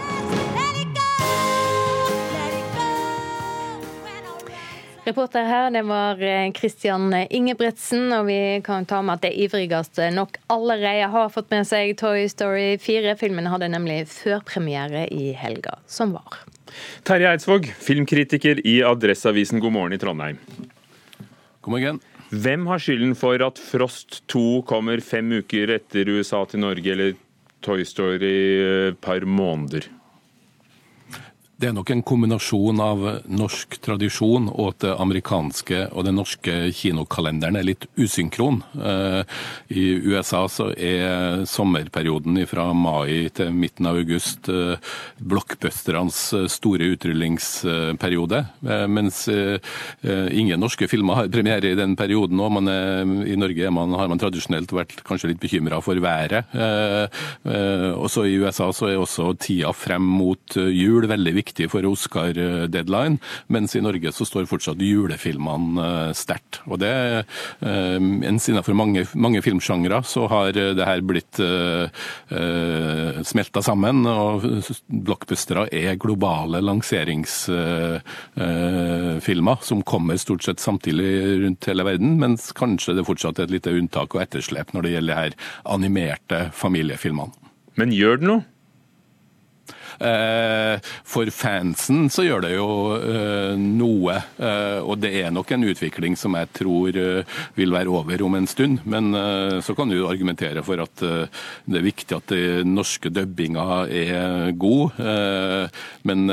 Reporter 5.05 5.45
her, 5.45 5.71
det 5.71 5.83
var 5.85 6.17
Kristian 6.57 7.13
Ingebretsen, 7.13 8.07
og 8.17 8.25
vi 8.25 8.39
kan 8.65 8.87
ta 8.89 9.03
med 9.05 9.19
at 9.19 9.27
det 9.27 9.35
ivrigste 9.45 10.07
nok 10.17 10.39
allerede 10.49 11.11
har 11.13 11.33
fått 11.33 11.51
med 11.53 11.69
seg 11.69 11.93
Toy 12.01 12.25
Story 12.33 12.79
4. 12.81 13.13
Filmen 13.21 13.51
hadde 13.53 13.69
nemlig 13.69 14.07
førpremiere 14.09 15.03
i 15.13 15.35
helga 15.37 15.77
som 15.85 16.15
var. 16.17 16.39
Terje 17.05 17.35
Eidsvåg, 17.35 17.69
filmkritiker 17.69 18.63
i 18.65 18.79
Adresseavisen 18.89 19.61
God 19.61 19.77
morgen 19.77 19.93
i 19.93 20.01
Trondheim. 20.01 20.41
God 21.61 21.77
morgen. 21.77 22.01
Hvem 22.33 22.65
har 22.73 22.81
skylden 22.81 23.13
for 23.19 23.45
at 23.45 23.61
Frost 23.61 24.23
2 24.33 24.63
kommer 24.73 25.05
fem 25.05 25.37
uker 25.37 25.77
etter 25.77 26.09
USA 26.17 26.47
til 26.49 26.65
Norge, 26.65 26.97
eller 26.97 27.13
Toy 27.61 27.85
Story 27.85 28.33
et 28.89 28.99
par 29.05 29.29
måneder? 29.29 29.85
Det 31.55 31.69
er 31.69 31.75
nok 31.77 31.91
en 31.95 32.01
kombinasjon 32.03 32.81
av 32.83 33.03
norsk 33.31 33.77
tradisjon 33.85 34.49
og 34.51 34.73
at 34.73 34.81
det 34.83 34.95
amerikanske 34.99 35.85
og 35.95 36.03
den 36.03 36.17
norske 36.19 36.55
kinokalenderen 36.75 37.55
er 37.61 37.67
litt 37.69 37.87
usynkron. 37.95 38.59
Eh, 38.75 39.21
I 39.71 39.85
USA 40.03 40.41
så 40.51 40.73
er 40.75 41.45
sommerperioden 41.47 42.41
fra 42.51 42.67
mai 42.75 43.31
til 43.39 43.55
midten 43.55 43.87
av 43.87 44.01
august 44.01 44.51
blockbusternes 45.23 46.19
store 46.51 46.91
utrullingsperiode. 46.97 48.43
Eh, 48.67 48.85
Mens 48.91 49.23
ingen 49.31 50.61
norske 50.61 50.89
filmer 50.91 51.21
har 51.21 51.31
premiere 51.33 51.71
i 51.71 51.79
den 51.79 51.95
perioden. 51.97 52.43
òg. 52.43 52.59
I 53.31 53.39
Norge 53.39 53.71
man, 53.71 53.95
har 53.95 54.11
man 54.11 54.19
tradisjonelt 54.19 54.75
vært 54.75 55.05
kanskje 55.07 55.31
litt 55.31 55.41
bekymra 55.43 55.81
for 55.83 55.95
været. 56.03 56.51
Også 57.95 58.27
I 58.27 58.37
USA 58.43 58.73
så 58.73 58.91
er 58.91 58.99
også 58.99 59.31
tida 59.39 59.73
frem 59.73 60.03
mot 60.03 60.59
jul 60.59 61.07
veldig 61.09 61.35
viktig 61.35 61.45
viktig 61.55 61.71
for 61.71 61.87
Oscar-deadline, 61.87 63.19
mens 63.47 63.77
i 63.77 63.83
Norge 63.83 64.13
så 64.13 64.25
står 64.27 64.47
fortsatt 64.51 64.83
julefilmene 64.83 66.13
sterkt. 66.15 66.61
Og 66.67 66.79
det, 66.83 67.25
mens 68.01 68.49
innenfor 68.49 68.75
mange, 68.75 69.07
mange 69.15 69.43
filmsjangre 69.43 70.03
så 70.05 70.27
har 70.29 70.53
det 70.53 70.85
her 70.85 71.01
blitt 71.07 71.41
smelta 73.25 73.63
sammen, 73.63 74.07
og 74.07 74.43
blockbustere 74.89 75.69
er 75.71 75.97
globale 76.01 76.61
lanseringsfilmer 76.65 79.57
som 79.63 79.83
kommer 79.87 80.17
stort 80.19 80.43
sett 80.45 80.61
samtidig 80.61 81.41
rundt 81.45 81.67
hele 81.71 81.85
verden, 81.87 82.19
mens 82.21 82.53
kanskje 82.57 82.95
det 82.99 83.07
fortsatt 83.07 83.39
er 83.39 83.45
et 83.47 83.55
lite 83.59 83.75
unntak 83.75 84.15
og 84.15 84.23
etterslep 84.25 84.73
når 84.75 84.83
det 84.83 84.93
gjelder 84.97 85.21
her 85.21 85.33
animerte 85.65 86.51
familiefilmene. 86.55 87.33
Men 87.79 87.93
gjør 87.95 88.17
det 88.21 88.27
noe? 88.29 88.43
Eh, 90.01 90.81
for 91.07 91.31
fansen 91.35 92.09
så 92.13 92.25
gjør 92.27 92.45
det 92.45 92.53
jo 92.57 92.69
eh, 92.99 93.55
noe, 93.61 94.17
eh, 94.39 94.81
og 94.83 94.99
det 95.03 95.13
er 95.23 95.33
nok 95.35 95.53
en 95.55 95.67
utvikling 95.71 96.17
som 96.19 96.35
jeg 96.39 96.51
tror 96.57 96.99
vil 97.55 97.75
være 97.75 97.93
over 97.93 98.25
om 98.27 98.37
en 98.39 98.49
stund. 98.51 98.83
Men 98.89 99.13
så 99.65 99.75
kan 99.77 99.91
du 99.91 100.07
argumentere 100.09 100.63
for 100.65 100.81
at 100.83 101.01
det 101.01 101.79
er 101.79 101.85
viktig 101.85 102.17
at 102.17 102.33
den 102.33 102.75
norske 102.77 103.11
dubbinga 103.13 103.85
er 103.87 104.53
god. 104.59 104.99
Men 106.09 106.25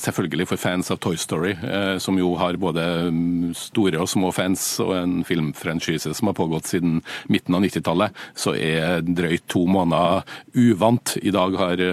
selvfølgelig 0.00 0.48
for 0.50 0.60
fans 0.60 0.90
av 0.92 1.00
Toy 1.02 1.18
Story, 1.20 1.54
som 2.02 2.18
jo 2.20 2.32
har 2.40 2.58
både 2.60 2.84
mm, 3.10 3.52
store 3.56 4.00
og 4.02 4.10
små 4.10 4.32
fans, 4.34 4.64
og 4.82 4.94
en 4.98 5.16
filmfranchise 5.26 6.12
som 6.16 6.30
har 6.30 6.38
pågått 6.38 6.70
siden 6.72 7.00
midten 7.32 7.56
av 7.56 7.64
90-tallet, 7.66 8.22
så 8.34 8.54
er 8.56 9.04
drøyt 9.06 9.46
to 9.50 9.64
måneder 9.70 10.24
uvant. 10.54 11.16
I 11.22 11.34
dag 11.34 11.58
har 11.60 11.84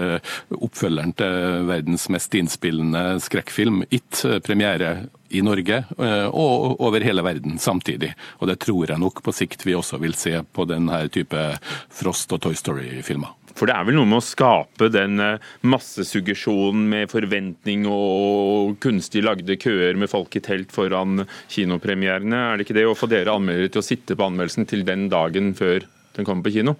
oppfølgeren 0.58 0.97
oppfølgeren 0.98 1.14
til 1.14 1.66
verdens 1.68 2.08
mest 2.10 2.34
innspillende 2.34 3.20
skrekkfilm, 3.22 3.84
It, 3.90 4.24
premiere 4.44 5.08
i 5.30 5.42
Norge 5.42 5.84
eh, 5.98 6.26
og 6.28 6.80
over 6.80 7.00
hele 7.00 7.22
verden 7.22 7.58
samtidig. 7.58 8.14
Og 8.40 8.48
det 8.48 8.58
tror 8.60 8.88
jeg 8.90 8.98
nok 8.98 9.22
på 9.22 9.32
sikt 9.32 9.64
vi 9.66 9.76
også 9.76 9.98
vil 10.00 10.14
se 10.14 10.42
på 10.42 10.64
denne 10.64 11.08
type 11.08 11.58
Frost 11.90 12.32
og 12.32 12.40
Toy 12.42 12.54
Story-filmer. 12.54 13.34
For 13.58 13.66
det 13.66 13.74
er 13.74 13.86
vel 13.88 13.96
noe 13.98 14.06
med 14.06 14.20
å 14.20 14.24
skape 14.24 14.88
den 14.90 15.20
eh, 15.20 15.38
massesuggesjonen 15.62 16.88
med 16.88 17.12
forventning 17.12 17.86
og 17.90 18.78
kunstig 18.82 19.24
lagde 19.24 19.58
køer 19.58 19.98
med 19.98 20.10
folk 20.10 20.34
i 20.38 20.42
telt 20.42 20.72
foran 20.72 21.26
kinopremierene. 21.50 22.52
Er 22.52 22.58
det 22.58 22.66
ikke 22.66 22.78
det 22.78 22.88
å 22.88 22.98
få 22.98 23.10
dere 23.10 23.34
anmeldere 23.34 23.74
til 23.74 23.82
å 23.84 23.88
sitte 23.88 24.16
på 24.18 24.30
anmeldelsen 24.30 24.68
til 24.68 24.86
den 24.88 25.08
dagen 25.12 25.54
før 25.58 25.86
den 26.16 26.26
kommer 26.26 26.46
på 26.46 26.58
kino? 26.58 26.78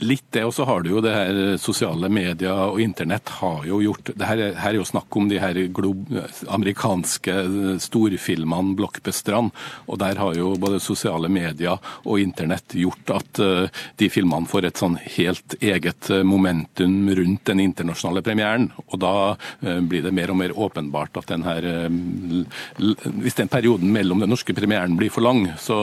Litt 0.00 0.26
det, 0.32 0.42
og 0.44 0.52
så 0.52 0.64
har 0.68 0.82
du 0.84 0.90
jo 0.92 1.00
det 1.04 1.12
her 1.12 1.38
sosiale 1.60 2.08
medier 2.12 2.52
og 2.72 2.80
internett 2.80 3.28
har 3.40 3.64
jo 3.68 3.80
gjort 3.84 4.10
det 4.12 4.26
her, 4.28 4.40
her 4.60 4.74
er 4.74 4.78
jo 4.78 4.86
snakk 4.88 5.16
om 5.16 5.28
de 5.28 5.38
her 5.40 5.56
glob, 5.76 6.08
amerikanske 6.52 7.34
storfilmene, 7.80 8.76
Blockbestrand, 8.76 9.52
Og 9.86 9.98
der 10.00 10.18
har 10.20 10.36
jo 10.36 10.54
både 10.60 10.80
sosiale 10.80 11.28
medier 11.32 11.78
og 12.04 12.20
internett 12.20 12.76
gjort 12.76 13.12
at 13.14 13.40
uh, 13.40 13.82
de 14.00 14.08
filmene 14.12 14.48
får 14.48 14.68
et 14.68 14.80
sånn 14.80 14.96
helt 15.16 15.56
eget 15.60 16.10
eh, 16.10 16.22
momentum 16.26 17.10
rundt 17.16 17.44
den 17.48 17.60
internasjonale 17.64 18.22
premieren. 18.24 18.68
Og 18.88 18.98
da 19.02 19.14
uh, 19.34 19.80
blir 19.80 20.04
det 20.04 20.14
mer 20.16 20.32
og 20.32 20.40
mer 20.40 20.54
åpenbart 20.56 21.20
at 21.20 21.32
den 21.32 21.44
her 21.46 21.66
uh, 21.66 21.88
Hvis 23.20 23.38
den 23.38 23.50
perioden 23.52 23.92
mellom 23.92 24.22
den 24.22 24.32
norske 24.32 24.54
premieren 24.56 24.96
blir 24.98 25.12
for 25.12 25.24
lang, 25.24 25.46
så, 25.60 25.78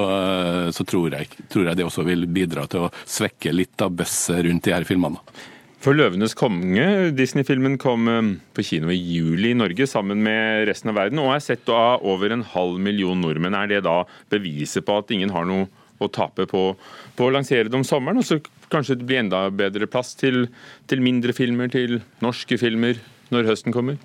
så 0.74 0.86
tror, 0.88 1.12
jeg, 1.14 1.30
tror 1.52 1.70
jeg 1.70 1.78
det 1.78 1.86
også 1.86 2.06
vil 2.08 2.26
bidra 2.30 2.66
til 2.70 2.88
å 2.88 2.92
svekke 3.06 3.54
litt 3.54 3.82
av 3.84 3.87
buzz 3.94 4.30
rundt 4.32 4.66
de 4.68 4.74
her 4.74 4.88
filmene. 4.88 5.22
For 5.78 5.94
'Løvenes 5.94 6.34
konge', 6.34 7.12
Disney-filmen, 7.14 7.78
kom 7.78 8.08
eh, 8.10 8.30
på 8.58 8.66
kino 8.66 8.90
i 8.90 8.98
juli 8.98 9.52
i 9.54 9.58
Norge 9.58 9.86
sammen 9.88 10.24
med 10.26 10.66
resten 10.68 10.90
av 10.90 10.98
verden, 10.98 11.22
og 11.22 11.36
er 11.36 11.44
sett 11.46 11.70
av 11.70 12.02
over 12.02 12.34
en 12.34 12.44
halv 12.56 12.80
million 12.82 13.20
nordmenn. 13.22 13.56
Er 13.56 13.70
det 13.70 13.84
da 13.86 14.02
beviset 14.34 14.88
på 14.88 14.98
at 14.98 15.14
ingen 15.14 15.32
har 15.36 15.46
noe 15.46 15.70
å 16.02 16.10
tape 16.10 16.48
på, 16.50 16.64
på 17.18 17.28
å 17.28 17.34
lansere 17.34 17.70
det 17.70 17.78
om 17.78 17.86
sommeren? 17.86 18.18
Og 18.18 18.26
så 18.26 18.40
kanskje 18.74 18.98
det 18.98 19.08
blir 19.08 19.22
enda 19.22 19.46
bedre 19.54 19.88
plass 19.90 20.16
til, 20.18 20.48
til 20.90 21.06
mindre 21.06 21.36
filmer, 21.38 21.70
til 21.70 22.02
norske 22.26 22.58
filmer, 22.58 22.98
når 23.30 23.52
høsten 23.54 23.76
kommer? 23.76 24.02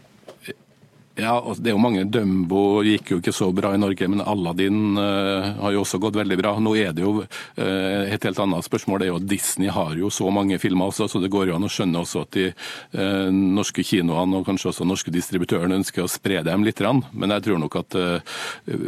Ja, 1.14 1.34
det 1.58 1.68
er 1.68 1.74
jo 1.74 1.80
mange. 1.82 2.06
Dumbo 2.08 2.80
gikk 2.86 3.10
jo 3.12 3.18
ikke 3.20 3.34
så 3.36 3.50
bra 3.52 3.74
i 3.76 3.80
Norge, 3.80 4.06
men 4.08 4.22
Aladdin 4.24 4.96
uh, 4.96 5.50
har 5.60 5.74
jo 5.74 5.82
også 5.82 5.98
gått 6.00 6.16
veldig 6.16 6.38
bra. 6.40 6.54
Nå 6.56 6.72
er 6.80 6.94
det 6.96 7.04
jo 7.04 7.18
uh, 7.20 8.04
et 8.08 8.24
helt 8.24 8.40
annet 8.40 8.64
spørsmål. 8.64 9.02
det 9.02 9.06
er 9.06 9.10
jo 9.10 9.18
at 9.20 9.26
Disney 9.28 9.68
har 9.68 9.92
jo 10.00 10.08
så 10.08 10.30
mange 10.32 10.56
filmer 10.62 10.88
også, 10.88 11.10
så 11.12 11.20
det 11.20 11.28
går 11.34 11.50
jo 11.50 11.58
an 11.58 11.68
å 11.68 11.70
skjønne 11.72 12.00
også 12.00 12.22
at 12.24 12.38
de 12.38 12.46
uh, 12.48 13.28
norske 13.28 13.84
kinoene 13.84 14.40
og 14.40 14.48
kanskje 14.48 14.70
også 14.70 14.86
norske 14.88 15.12
distributørene 15.12 15.82
ønsker 15.82 16.06
å 16.06 16.08
spre 16.08 16.40
dem 16.48 16.64
litt. 16.64 16.80
Men 16.80 17.36
jeg 17.36 17.44
tror 17.44 17.60
nok 17.60 17.76
at 17.78 17.94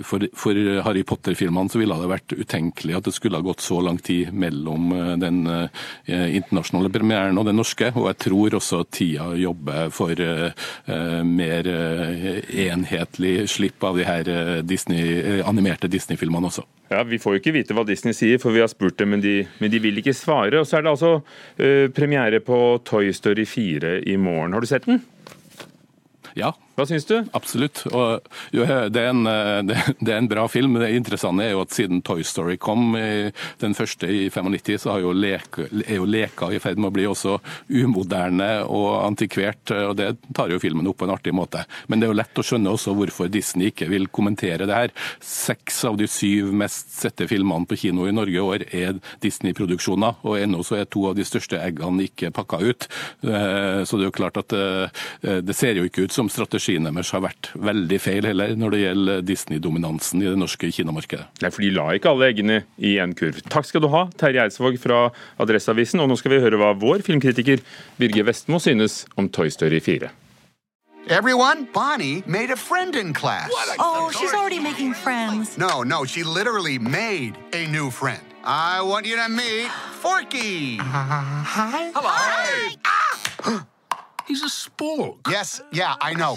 for, 0.09 0.25
for, 0.35 0.59
Harry 0.83 1.05
Potter-filmene 1.07 1.71
så 1.71 1.79
ville 1.79 1.99
det 2.01 2.09
vært 2.11 2.33
utenkelig 2.35 2.97
at 2.97 3.07
det 3.07 3.13
skulle 3.15 3.39
ha 3.39 3.45
gått 3.45 3.63
så 3.63 3.79
lang 3.85 4.01
tid 4.03 4.33
mellom 4.35 4.89
den 5.21 5.45
internasjonale 6.09 6.91
premieren 6.91 7.39
og 7.39 7.47
den 7.47 7.61
norske. 7.61 7.93
Og 7.95 8.09
jeg 8.09 8.19
tror 8.25 8.57
også 8.59 8.81
tida 8.89 9.29
jobber 9.39 9.93
for 9.95 10.25
mer 11.29 11.71
enhetlig 12.67 13.49
slipp 13.51 13.85
av 13.85 13.99
de 13.99 14.07
her 14.07 14.29
eh, 14.31 14.63
Disney, 14.67 15.19
eh, 15.21 15.43
animerte 15.49 15.91
Disney-filmene 15.91 16.51
også. 16.51 16.65
Ja, 16.93 17.03
Vi 17.09 17.19
får 17.19 17.37
jo 17.37 17.43
ikke 17.43 17.55
vite 17.57 17.77
hva 17.77 17.85
Disney 17.87 18.15
sier, 18.17 18.41
for 18.43 18.55
vi 18.55 18.63
har 18.63 18.71
spurt 18.73 18.99
dem, 19.01 19.15
men 19.15 19.25
de, 19.25 19.47
men 19.61 19.73
de 19.73 19.81
vil 19.83 19.99
ikke 20.01 20.15
svare. 20.17 20.61
Og 20.61 20.69
Så 20.69 20.79
er 20.79 20.85
det 20.85 20.93
altså 20.93 21.15
uh, 21.21 21.87
premiere 21.97 22.41
på 22.45 22.59
Toy 22.85 23.11
Story 23.17 23.47
4 23.49 23.97
i 24.07 24.17
morgen. 24.21 24.53
Har 24.53 24.61
du 24.61 24.69
sett 24.69 24.87
den? 24.87 25.01
Ja. 26.37 26.53
Hva 26.75 26.87
syns 26.89 27.07
du? 27.07 27.17
Absolutt. 27.37 27.85
Og, 27.93 28.25
jo, 28.55 28.65
det, 28.67 29.01
er 29.01 29.13
en, 29.13 29.23
det, 29.69 29.77
det, 30.01 30.11
er 30.11 30.19
en, 30.19 30.31
bra 30.31 30.47
film. 30.51 30.79
Det 30.83 30.91
interessante 30.97 31.47
er 31.47 31.55
jo 31.55 31.63
at 31.63 31.75
siden 31.75 32.03
Toy 32.07 32.25
Story 32.27 32.57
kom, 32.59 32.97
den 33.61 33.77
første 33.79 34.09
i 34.11 34.27
95, 34.33 34.81
så 34.83 34.99
jo 35.03 35.13
leke, 35.15 35.69
er 35.85 36.01
jo 36.01 36.09
leka 36.09 36.51
i 36.51 36.61
ferd 36.63 36.81
med 36.81 36.91
å 36.91 36.95
bli 36.97 37.07
også 37.07 37.37
umoderne 37.71 38.51
og 38.67 38.89
antikvert. 39.05 39.71
og 39.77 39.95
Det 40.01 40.11
tar 40.35 40.51
jo 40.51 40.61
filmen 40.63 40.89
opp 40.91 40.99
på 41.03 41.09
en 41.09 41.15
artig 41.15 41.35
måte. 41.37 41.63
Men 41.87 42.01
det 42.01 42.09
er 42.09 42.15
jo 42.15 42.19
lett 42.19 42.43
å 42.43 42.47
skjønne 42.47 42.75
også 42.75 42.97
hvorfor 42.99 43.31
Disney 43.33 43.71
ikke 43.71 43.89
vil 43.93 44.09
kommentere 44.11 44.67
det 44.67 44.81
her. 44.81 44.95
Seks 45.23 45.83
av 45.89 45.99
de 46.01 46.09
syv 46.11 46.51
mest 46.57 46.91
sette 46.99 47.29
filmene 47.31 47.69
på 47.71 47.79
kino 47.85 48.09
i 48.09 48.15
Norge 48.15 48.35
i 48.35 48.43
år 48.43 48.67
er 48.75 48.99
Disney-produksjoner, 49.23 50.21
og 50.27 50.39
ennå 50.41 50.65
så 50.67 50.81
er 50.81 50.91
to 50.91 51.07
av 51.11 51.19
de 51.19 51.27
største 51.27 51.61
eggene 51.61 52.09
ikke 52.09 52.33
pakka 52.35 52.61
ut. 52.65 52.89
Eh, 53.23 53.81
så 53.87 53.99
det 53.99 54.07
er 54.07 54.11
jo 54.11 54.19
klart 54.19 54.41
at 54.43 54.55
eh, 54.59 55.41
det 55.45 55.57
ser 55.57 55.79
jo 55.79 55.87
ikke 55.87 56.09
ut 56.09 56.15
som 56.15 56.31
strategi 56.33 56.64
strategien 56.65 56.87
deres 56.89 57.13
har 57.13 57.23
vært 57.25 57.51
veldig 57.61 57.99
feil 58.01 58.27
heller 58.27 58.55
når 58.57 58.73
det 58.73 58.81
gjelder 58.81 59.25
Disney-dominansen 59.29 60.23
i 60.23 60.31
det 60.31 60.39
norske 60.41 60.71
kinamarkedet. 60.73 61.27
Nei, 61.43 61.51
for 61.53 61.65
de 61.65 61.71
la 61.75 61.87
ikke 61.95 62.13
alle 62.15 62.31
eggene 62.31 62.59
i 62.79 62.97
en 63.03 63.15
kurv. 63.15 63.43
Takk 63.53 63.69
skal 63.69 63.85
du 63.85 63.91
ha, 63.93 64.07
Terje 64.17 64.45
Eidsvåg 64.45 64.79
fra 64.81 65.11
Adresseavisen. 65.43 66.01
Og 66.01 66.09
nå 66.09 66.17
skal 66.17 66.35
vi 66.35 66.43
høre 66.43 66.61
hva 66.61 66.73
vår 66.79 67.05
filmkritiker 67.05 67.61
Birger 68.01 68.25
Vestmo 68.31 68.61
synes 68.63 69.05
om 69.21 69.29
Toy 69.29 69.53
Story 69.53 69.81
4. 69.85 70.11
Everyone, 71.07 71.69
Bonnie 71.75 72.23
made 72.27 72.51
a 72.51 72.57
friend 72.57 72.97
in 72.97 73.13
class. 73.13 73.51
Oh, 73.79 74.11
she's 74.11 74.33
already 74.33 74.59
making 74.59 74.95
friends. 74.95 75.59
No, 75.59 75.83
no, 75.83 76.07
she 76.07 76.25
literally 76.25 76.79
made 76.79 77.37
a 77.53 77.67
new 77.67 77.91
friend. 77.91 78.25
I 78.43 78.81
want 78.81 79.05
you 79.05 79.17
to 79.17 79.29
meet 79.29 79.69
Forky. 80.01 80.79
Uh, 80.81 80.85
hi. 80.85 81.93
Hello. 81.93 82.09
Hi. 82.09 82.77
Ah! 82.87 83.67
He's 84.27 84.43
a 84.43 84.47
spork. 84.47 85.19
Yes, 85.31 85.61
yeah, 85.73 85.95
I 86.01 86.15
know. 86.15 86.37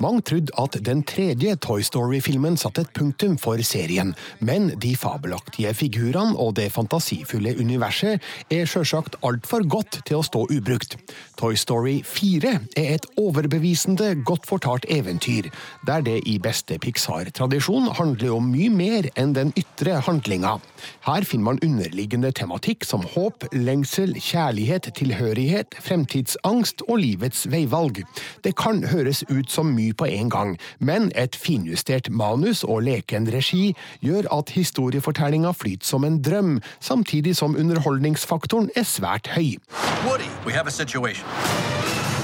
Mange 0.00 0.22
trodde 0.22 0.52
at 0.54 0.76
den 0.86 1.00
tredje 1.02 1.56
Toy 1.58 1.82
Story-filmen 1.82 2.54
satte 2.56 2.84
et 2.84 2.90
punktum 2.94 3.32
for 3.34 3.58
serien, 3.66 4.12
men 4.38 4.68
de 4.78 4.92
fabelaktige 4.94 5.72
figurene 5.74 6.36
og 6.38 6.52
det 6.54 6.68
fantasifulle 6.70 7.56
universet 7.58 8.22
er 8.54 8.68
sjølsagt 8.70 9.16
altfor 9.26 9.66
godt 9.66 9.98
til 10.06 10.20
å 10.20 10.26
stå 10.26 10.44
ubrukt. 10.54 10.94
Toy 11.40 11.58
Story 11.58 11.96
4 12.06 12.52
er 12.78 12.92
et 12.94 13.08
overbevisende 13.18 14.12
godt 14.22 14.46
fortalt 14.46 14.86
eventyr, 14.86 15.50
der 15.90 16.06
det 16.06 16.20
i 16.30 16.36
beste 16.38 16.78
Pixar-tradisjon 16.78 17.90
handler 17.98 18.36
om 18.36 18.52
mye 18.52 18.70
mer 18.70 19.10
enn 19.18 19.34
den 19.34 19.50
ytre 19.58 19.98
handlinga. 20.06 20.60
Her 21.08 21.26
finner 21.26 21.50
man 21.50 21.62
underliggende 21.66 22.30
tematikk 22.38 22.86
som 22.86 23.02
håp, 23.16 23.48
lengsel, 23.50 24.14
kjærlighet, 24.14 24.92
tilhørighet, 24.94 25.74
fremtidsangst 25.82 26.86
og 26.86 27.02
livets 27.02 27.48
veivalg. 27.50 28.04
Det 28.46 28.54
kan 28.62 28.84
høres 28.94 29.24
ut 29.26 29.50
som 29.50 29.74
mye 29.74 29.87
på 29.92 30.04
en 30.04 30.30
gang, 30.30 30.58
men 30.78 31.12
et 31.14 31.36
finjustert 31.36 32.10
manus 32.10 32.64
og 32.64 32.82
leken 32.82 33.28
regi 33.32 33.74
gjør 34.04 34.28
at 34.38 34.52
historiefortellinga 34.56 35.52
flyter 35.52 35.86
som 35.86 36.04
en 36.04 36.20
drøm, 36.22 36.60
samtidig 36.80 37.36
som 37.36 37.56
underholdningsfaktoren 37.56 38.70
er 38.76 38.86
svært 38.88 39.30
høy. 39.36 39.58
Woody, 40.06 40.30
we 40.46 40.52
have 40.52 40.66
a 40.66 40.70
situation. 40.70 41.26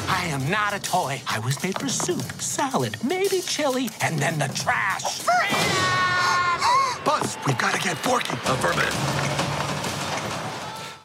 I 0.09 0.27
am 0.27 0.43
not 0.51 0.73
a 0.75 0.81
toy. 0.81 1.21
I 1.29 1.39
was 1.39 1.63
made 1.63 1.79
for 1.81 1.89
soup, 1.89 2.25
salad, 2.41 2.97
maybe 3.03 3.41
chili, 3.41 3.89
and 4.01 4.19
then 4.19 4.39
the 4.39 4.49
trash. 4.55 5.25
Buzz, 7.05 7.37
we've 7.47 7.59
got 7.59 7.75
to 7.75 7.81
get 7.81 7.97
Forky. 7.99 8.33
Affirmative. 8.47 9.34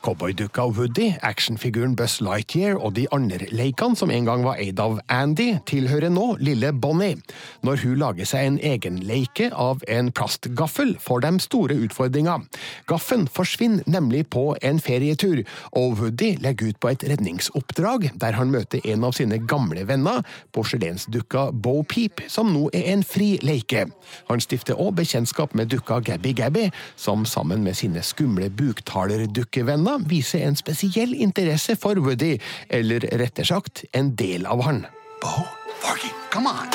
Cowboydukka 0.09 0.63
Woody, 0.73 1.13
actionfiguren 1.21 1.95
Buzz 1.95 2.19
Lightyear 2.21 2.77
og 2.79 2.95
de 2.97 3.05
andre 3.13 3.45
leikene 3.53 3.97
som 3.97 4.09
en 4.09 4.25
gang 4.25 4.41
var 4.45 4.57
eid 4.61 4.79
av 4.81 4.97
Andy, 5.13 5.59
tilhører 5.69 6.09
nå 6.09 6.31
lille 6.41 6.71
Bonnie. 6.73 7.19
Når 7.61 7.83
hun 7.83 7.99
lager 8.01 8.25
seg 8.25 8.47
en 8.47 8.57
egen 8.71 8.97
leike 9.05 9.51
av 9.53 9.83
en 9.87 10.09
plastgaffel, 10.15 10.95
får 11.03 11.21
de 11.25 11.31
store 11.43 11.77
utfordringer. 11.85 12.45
Gaffen 12.89 13.27
forsvinner 13.29 13.85
nemlig 13.85 14.23
på 14.33 14.55
en 14.65 14.81
ferietur, 14.81 15.43
og 15.77 15.99
Woody 15.99 16.31
legger 16.41 16.71
ut 16.71 16.81
på 16.81 16.93
et 16.93 17.05
redningsoppdrag 17.11 18.09
der 18.17 18.39
han 18.39 18.53
møter 18.55 18.81
en 18.89 19.05
av 19.05 19.13
sine 19.19 19.37
gamle 19.45 19.85
venner, 19.89 20.23
porselensdukka 20.57 21.49
Bo 21.53 21.83
Peep, 21.83 22.25
som 22.31 22.49
nå 22.55 22.71
er 22.73 22.89
en 22.95 23.05
fri 23.05 23.35
leike. 23.45 23.85
Han 24.31 24.41
stifter 24.41 24.79
òg 24.79 24.97
bekjentskap 25.03 25.53
med 25.53 25.69
dukka 25.69 26.01
Gabby 26.09 26.33
Gabby, 26.33 26.69
som 26.97 27.27
sammen 27.29 27.61
med 27.67 27.77
sine 27.77 28.01
skumle 28.05 28.49
buktalerdukkevenner 28.49 29.98
viser 30.07 30.45
en 30.47 30.55
spesiell 30.55 31.13
interesse 31.13 31.75
for 31.75 31.99
Woody, 31.99 32.37
eller 32.69 32.99
rettere 32.99 33.45
sagt 33.45 33.83
en 33.91 34.15
del 34.15 34.45
av 34.45 34.63
han. 34.63 34.85
Bo? 35.21 35.45
Forky, 35.81 36.11
come 36.31 36.49
on. 36.49 36.67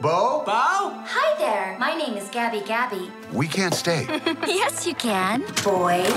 Bo? 0.00 0.42
Bo? 0.46 0.52
Hi 1.04 1.34
there. 1.38 1.76
My 1.78 1.92
name 1.94 2.16
is 2.16 2.28
Gabby 2.30 2.62
Gabby. 2.66 3.10
We 3.32 3.46
can't 3.46 3.74
stay. 3.74 4.06
yes, 4.46 4.86
you 4.86 4.94
can, 4.94 5.42
boys. 5.64 6.14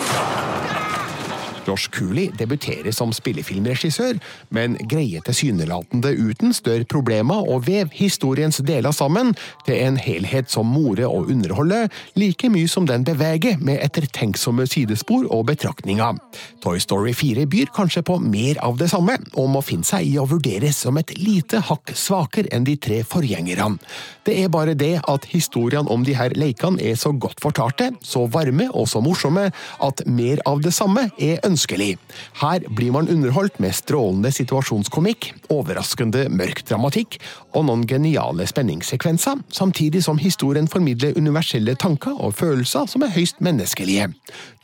Josh 1.68 1.90
Cooley 1.94 2.30
debuterer 2.38 2.92
som 2.96 3.14
spillefilmregissør, 3.16 4.20
men 4.54 4.76
greier 4.90 5.24
tilsynelatende 5.26 6.14
uten 6.20 6.54
større 6.56 6.88
problemer 6.90 7.48
å 7.50 7.60
veve 7.64 7.92
historiens 7.96 8.60
deler 8.66 8.94
sammen 8.96 9.34
til 9.68 9.80
en 9.80 9.98
helhet 10.02 10.52
som 10.52 10.70
morer 10.70 11.08
og 11.08 11.32
underholder, 11.32 11.90
like 12.20 12.50
mye 12.52 12.70
som 12.70 12.88
den 12.90 13.06
beveger 13.08 13.62
med 13.64 13.82
ettertenksomme 13.86 14.68
sidespor 14.70 15.28
og 15.32 15.48
betraktninger. 15.52 16.20
Toy 16.64 16.82
Story 16.84 17.16
4 17.18 17.48
byr 17.50 17.72
kanskje 17.76 18.04
på 18.06 18.20
mer 18.24 18.60
av 18.64 18.78
det 18.82 18.90
samme, 18.94 19.18
og 19.34 19.50
må 19.56 19.64
finne 19.66 19.88
seg 19.88 20.08
i 20.08 20.18
å 20.20 20.28
vurderes 20.30 20.84
som 20.86 21.00
et 21.00 21.16
lite 21.20 21.64
hakk 21.70 21.96
svakere 21.98 22.52
enn 22.54 22.68
de 22.68 22.78
tre 22.78 23.02
forgjengerne. 23.08 23.80
Det 24.28 24.36
er 24.44 24.52
bare 24.52 24.76
det 24.78 24.98
at 25.10 25.28
historiene 25.32 25.92
om 25.92 26.04
de 26.06 26.16
her 26.18 26.36
leikene 26.40 26.82
er 26.84 27.00
så 27.00 27.14
godt 27.16 27.42
fortalte, 27.44 27.92
så 28.04 28.26
varme 28.32 28.70
og 28.72 28.88
så 28.92 29.02
morsomme 29.04 29.50
at 29.84 30.06
mer 30.08 30.42
av 30.50 30.62
det 30.64 30.74
samme 30.76 31.08
er 31.18 31.40
ønskelig 31.44 31.53
ønskelig. 31.54 31.96
Her 32.42 32.66
blir 32.74 32.94
man 32.96 33.10
underholdt 33.12 33.60
med 33.64 33.76
strålende 33.78 34.32
situasjonskomikk, 34.34 35.30
overraskende 35.54 36.26
mørk 36.34 36.64
dramatikk 36.68 37.20
og 37.54 37.68
noen 37.70 37.86
geniale 37.90 38.48
spenningssekvenser, 38.50 39.44
samtidig 39.54 40.04
som 40.06 40.22
historien 40.22 40.68
formidler 40.68 41.18
universelle 41.18 41.78
tanker 41.80 42.18
og 42.18 42.36
følelser 42.40 42.90
som 42.90 43.06
er 43.06 43.14
høyst 43.14 43.42
menneskelige. 43.44 44.10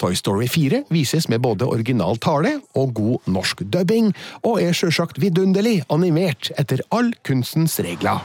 Toy 0.02 0.18
Story 0.18 0.48
4 0.50 0.84
vises 0.90 1.30
med 1.30 1.44
både 1.46 1.70
original 1.70 2.18
tale 2.18 2.58
og 2.76 2.94
god 2.98 3.30
norsk 3.30 3.64
dubbing, 3.74 4.14
og 4.44 4.62
er 4.64 4.76
sjølsagt 4.76 5.22
vidunderlig 5.22 5.84
animert 5.94 6.52
etter 6.60 6.82
all 6.92 7.14
kunstens 7.28 7.80
regler. 7.84 8.24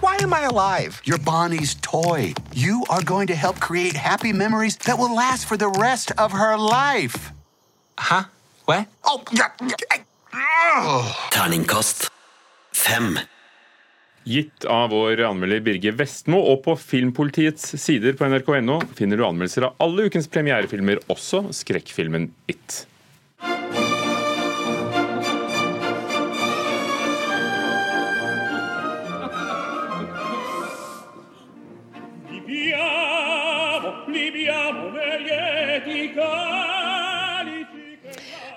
Why 0.00 0.16
am 0.22 0.32
I 0.32 0.42
alive? 0.46 1.02
You're 1.04 1.18
Bonnie's 1.18 1.74
toy. 1.82 2.34
You 2.54 2.84
are 2.88 3.02
going 3.02 3.26
to 3.28 3.34
help 3.34 3.58
create 3.58 3.96
happy 3.96 4.32
memories 4.32 4.76
that 4.86 4.96
will 4.96 5.14
last 5.14 5.46
for 5.46 5.56
the 5.56 5.70
rest 5.70 6.12
of 6.18 6.32
her 6.32 6.56
life. 6.56 7.32
Hæ? 7.98 8.22
Hva? 8.68 8.82
Oh, 9.10 9.20
ja, 9.34 9.48
ja. 9.64 11.00
Terningkast 11.34 12.08
fem. 12.76 13.16
Gitt 14.28 14.66
av 14.68 14.90
vår 14.92 15.22
anmelder 15.24 15.62
Birger 15.64 15.96
Vestmo, 15.96 16.40
og 16.52 16.60
på 16.66 16.74
Filmpolitiets 16.76 17.70
sider 17.80 18.16
på 18.18 18.28
nrk.no 18.28 18.76
finner 18.98 19.16
du 19.18 19.24
anmeldelser 19.24 19.70
av 19.70 19.80
alle 19.82 20.08
ukens 20.10 20.28
premierefilmer, 20.30 21.00
også 21.08 21.46
skrekkfilmen 21.56 22.28
It. 22.52 22.82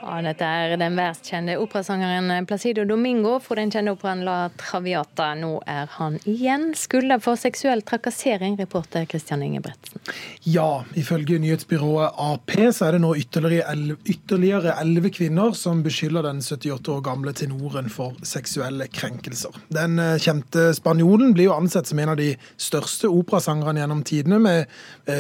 Ja, 0.02 0.16
dette 0.26 0.48
er 0.48 0.72
den 0.82 0.96
verst 0.98 1.28
kjente 1.30 1.60
operasangeren 1.62 2.48
Placido 2.50 2.82
Domingo 2.90 3.36
fra 3.44 3.60
den 3.60 3.70
kjente 3.70 3.92
operaen 3.94 4.24
La 4.26 4.50
Traviata. 4.58 5.28
Nå 5.38 5.52
er 5.70 5.92
han 6.00 6.16
igjen 6.26 6.72
skylda 6.78 7.20
for 7.22 7.38
seksuell 7.38 7.84
trakassering, 7.86 8.56
reporter 8.58 9.06
Christian 9.06 9.44
Ingebretsen. 9.46 10.02
Ja, 10.50 10.82
ifølge 10.98 11.38
nyhetsbyrået 11.44 12.18
Ap 12.18 12.50
så 12.74 12.88
er 12.88 12.98
det 12.98 13.02
nå 13.04 13.12
ytterligere 13.16 14.74
elleve 14.82 15.12
kvinner 15.14 15.54
som 15.58 15.84
beskylder 15.86 16.26
den 16.26 16.42
78 16.42 16.90
år 16.96 17.04
gamle 17.06 17.36
tenoren 17.38 17.90
for 17.94 18.18
seksuelle 18.26 18.90
krenkelser. 18.90 19.54
Den 19.70 20.02
eh, 20.02 20.18
kjente 20.22 20.72
spanjolen 20.78 21.36
blir 21.38 21.52
jo 21.52 21.56
ansett 21.60 21.92
som 21.92 22.02
en 22.02 22.16
av 22.16 22.18
de 22.18 22.32
største 22.58 23.12
operasangerne 23.12 23.84
gjennom 23.84 24.02
tidene, 24.08 24.42
med 24.42 24.66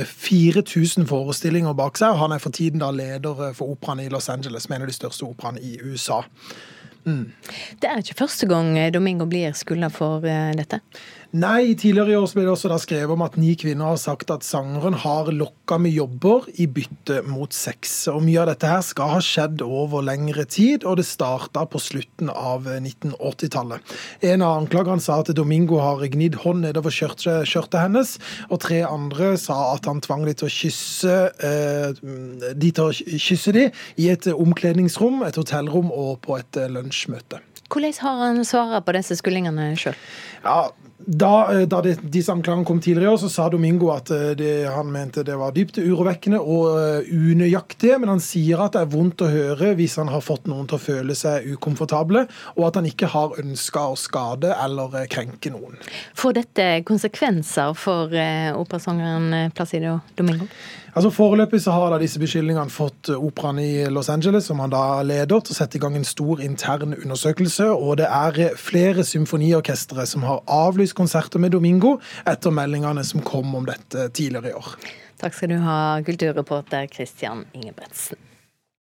4000 0.09 1.05
forestillinger 1.09 1.77
bak 1.77 2.01
seg. 2.01 2.17
Han 2.17 2.33
er 2.33 2.41
for 2.41 2.53
tiden 2.55 2.81
da 2.81 2.89
leder 2.95 3.53
for 3.53 3.75
operaen 3.75 4.01
i 4.01 4.09
Los 4.09 4.29
Angeles 4.33 4.70
som 4.71 4.75
en 4.75 4.85
av 4.85 4.87
de 4.87 4.95
største 4.95 5.27
operaene 5.27 5.61
i 5.61 5.77
USA. 5.83 6.21
Mm. 7.05 7.31
Det 7.81 7.89
er 7.89 8.03
ikke 8.03 8.19
første 8.23 8.47
gang 8.49 8.75
Domingo 8.93 9.25
blir 9.29 9.55
skylda 9.57 9.91
for 9.93 10.25
uh, 10.25 10.51
dette? 10.57 10.81
Nei, 11.31 11.77
tidligere 11.79 12.11
i 12.11 12.15
år 12.19 12.27
ble 12.35 12.43
det 12.43 12.51
også 12.51 12.75
skrevet 12.83 13.13
om 13.13 13.21
at 13.23 13.37
ni 13.39 13.53
kvinner 13.55 13.93
har 13.93 13.99
sagt 14.01 14.33
at 14.33 14.43
sangeren 14.43 14.97
har 14.99 15.29
lokka 15.31 15.77
med 15.79 15.93
jobber 15.95 16.49
i 16.59 16.65
bytte 16.67 17.21
mot 17.23 17.55
sex. 17.55 17.93
Og 18.11 18.19
Mye 18.25 18.41
av 18.41 18.49
dette 18.49 18.67
her 18.67 18.81
skal 18.83 19.13
ha 19.13 19.21
skjedd 19.23 19.63
over 19.63 20.03
lengre 20.03 20.43
tid, 20.43 20.83
og 20.83 20.99
det 20.99 21.05
starta 21.07 21.63
på 21.71 21.79
slutten 21.79 22.27
av 22.33 22.67
1980-tallet. 22.67 23.93
En 24.27 24.43
av 24.43 24.57
anklagene 24.59 24.99
sa 24.99 25.21
at 25.23 25.31
Domingo 25.37 25.79
har 25.79 26.03
gnidd 26.11 26.35
hånd 26.43 26.65
nedover 26.65 26.91
skjørtet, 26.91 27.79
hennes, 27.79 28.17
og 28.51 28.59
tre 28.67 28.81
andre 28.89 29.31
sa 29.39 29.71
at 29.77 29.87
han 29.87 30.03
tvang 30.03 30.27
de 30.27 30.35
til 30.35 30.49
å 30.49 30.51
kysse 30.51 31.15
eh, 31.47 32.03
de 32.59 32.73
til 32.75 32.89
å 32.89 32.91
kysse 32.91 33.55
de 33.55 33.69
i 34.03 34.11
et 34.11 34.27
omkledningsrom, 34.35 35.23
et 35.23 35.39
hotellrom 35.39 35.95
og 35.95 36.19
på 36.27 36.35
et 36.41 36.59
lunsjmøte. 36.91 37.39
Hvordan 37.71 37.93
har 38.03 38.17
han 38.25 38.45
svart 38.45 38.85
på 38.85 38.95
disse 38.97 39.15
skullingene 39.15 39.71
sjøl? 39.79 39.95
Ja, 40.43 40.71
da, 41.05 41.65
da 41.69 41.81
det, 41.85 41.97
disse 42.13 42.33
anklagene 42.33 42.67
kom 42.67 42.81
tidligere 42.83 43.09
i 43.09 43.13
år, 43.13 43.19
så 43.23 43.29
sa 43.31 43.47
Domingo 43.51 43.91
at 43.93 44.11
det, 44.37 44.51
han 44.71 44.91
mente 44.93 45.23
det 45.27 45.37
var 45.39 45.53
dypt 45.55 45.79
urovekkende 45.81 46.41
og 46.41 47.07
unøyaktig, 47.11 47.93
men 48.01 48.13
han 48.13 48.23
sier 48.23 48.61
at 48.65 48.75
det 48.75 48.83
er 48.85 48.91
vondt 48.91 49.25
å 49.25 49.31
høre 49.31 49.73
hvis 49.79 49.97
han 50.01 50.11
har 50.11 50.23
fått 50.25 50.49
noen 50.51 50.69
til 50.69 50.79
å 50.79 50.83
føle 50.83 51.17
seg 51.17 51.47
ukomfortable, 51.55 52.25
og 52.57 52.67
at 52.67 52.81
han 52.81 52.89
ikke 52.89 53.11
har 53.13 53.39
ønska 53.41 53.87
å 53.91 53.97
skade 53.99 54.53
eller 54.55 55.07
krenke 55.11 55.53
noen. 55.53 55.79
Får 56.17 56.37
dette 56.41 56.69
konsekvenser 56.87 57.73
for 57.77 58.13
operasangeren 58.61 59.51
Placido 59.55 59.99
Domingo? 60.17 60.49
Altså 60.91 61.07
Foreløpig 61.09 61.61
så 61.63 61.71
har 61.71 61.93
da 61.93 61.97
disse 62.01 62.19
beskyldningene 62.19 62.71
fått 62.71 63.13
operaen 63.13 63.61
i 63.63 63.85
Los 63.87 64.09
Angeles, 64.11 64.49
som 64.49 64.59
han 64.59 64.73
da 64.73 64.99
leder, 65.07 65.39
til 65.39 65.53
å 65.53 65.55
sette 65.55 65.79
i 65.79 65.79
gang 65.79 65.95
en 65.95 66.03
stor 66.07 66.41
intern 66.43 66.97
undersøkelse. 66.97 67.69
Og 67.71 68.01
det 68.01 68.09
er 68.11 68.57
flere 68.59 69.05
symfoniorkestre 69.07 70.03
som 70.09 70.25
har 70.27 70.41
avlyst 70.51 70.90
konserter 70.97 71.41
med 71.41 71.55
Domingo 71.55 71.97
etter 72.25 72.53
meldingene 72.55 73.03
som 73.07 73.23
kom 73.25 73.55
om 73.55 73.67
dette 73.69 74.09
tidligere 74.15 74.53
i 74.53 74.57
år. 74.57 74.75
Takk 75.21 75.37
skal 75.37 75.53
du 75.53 75.59
ha, 75.61 75.79
kulturreporter 76.05 76.87
Christian 76.91 77.45
Ingebretsen. 77.53 78.30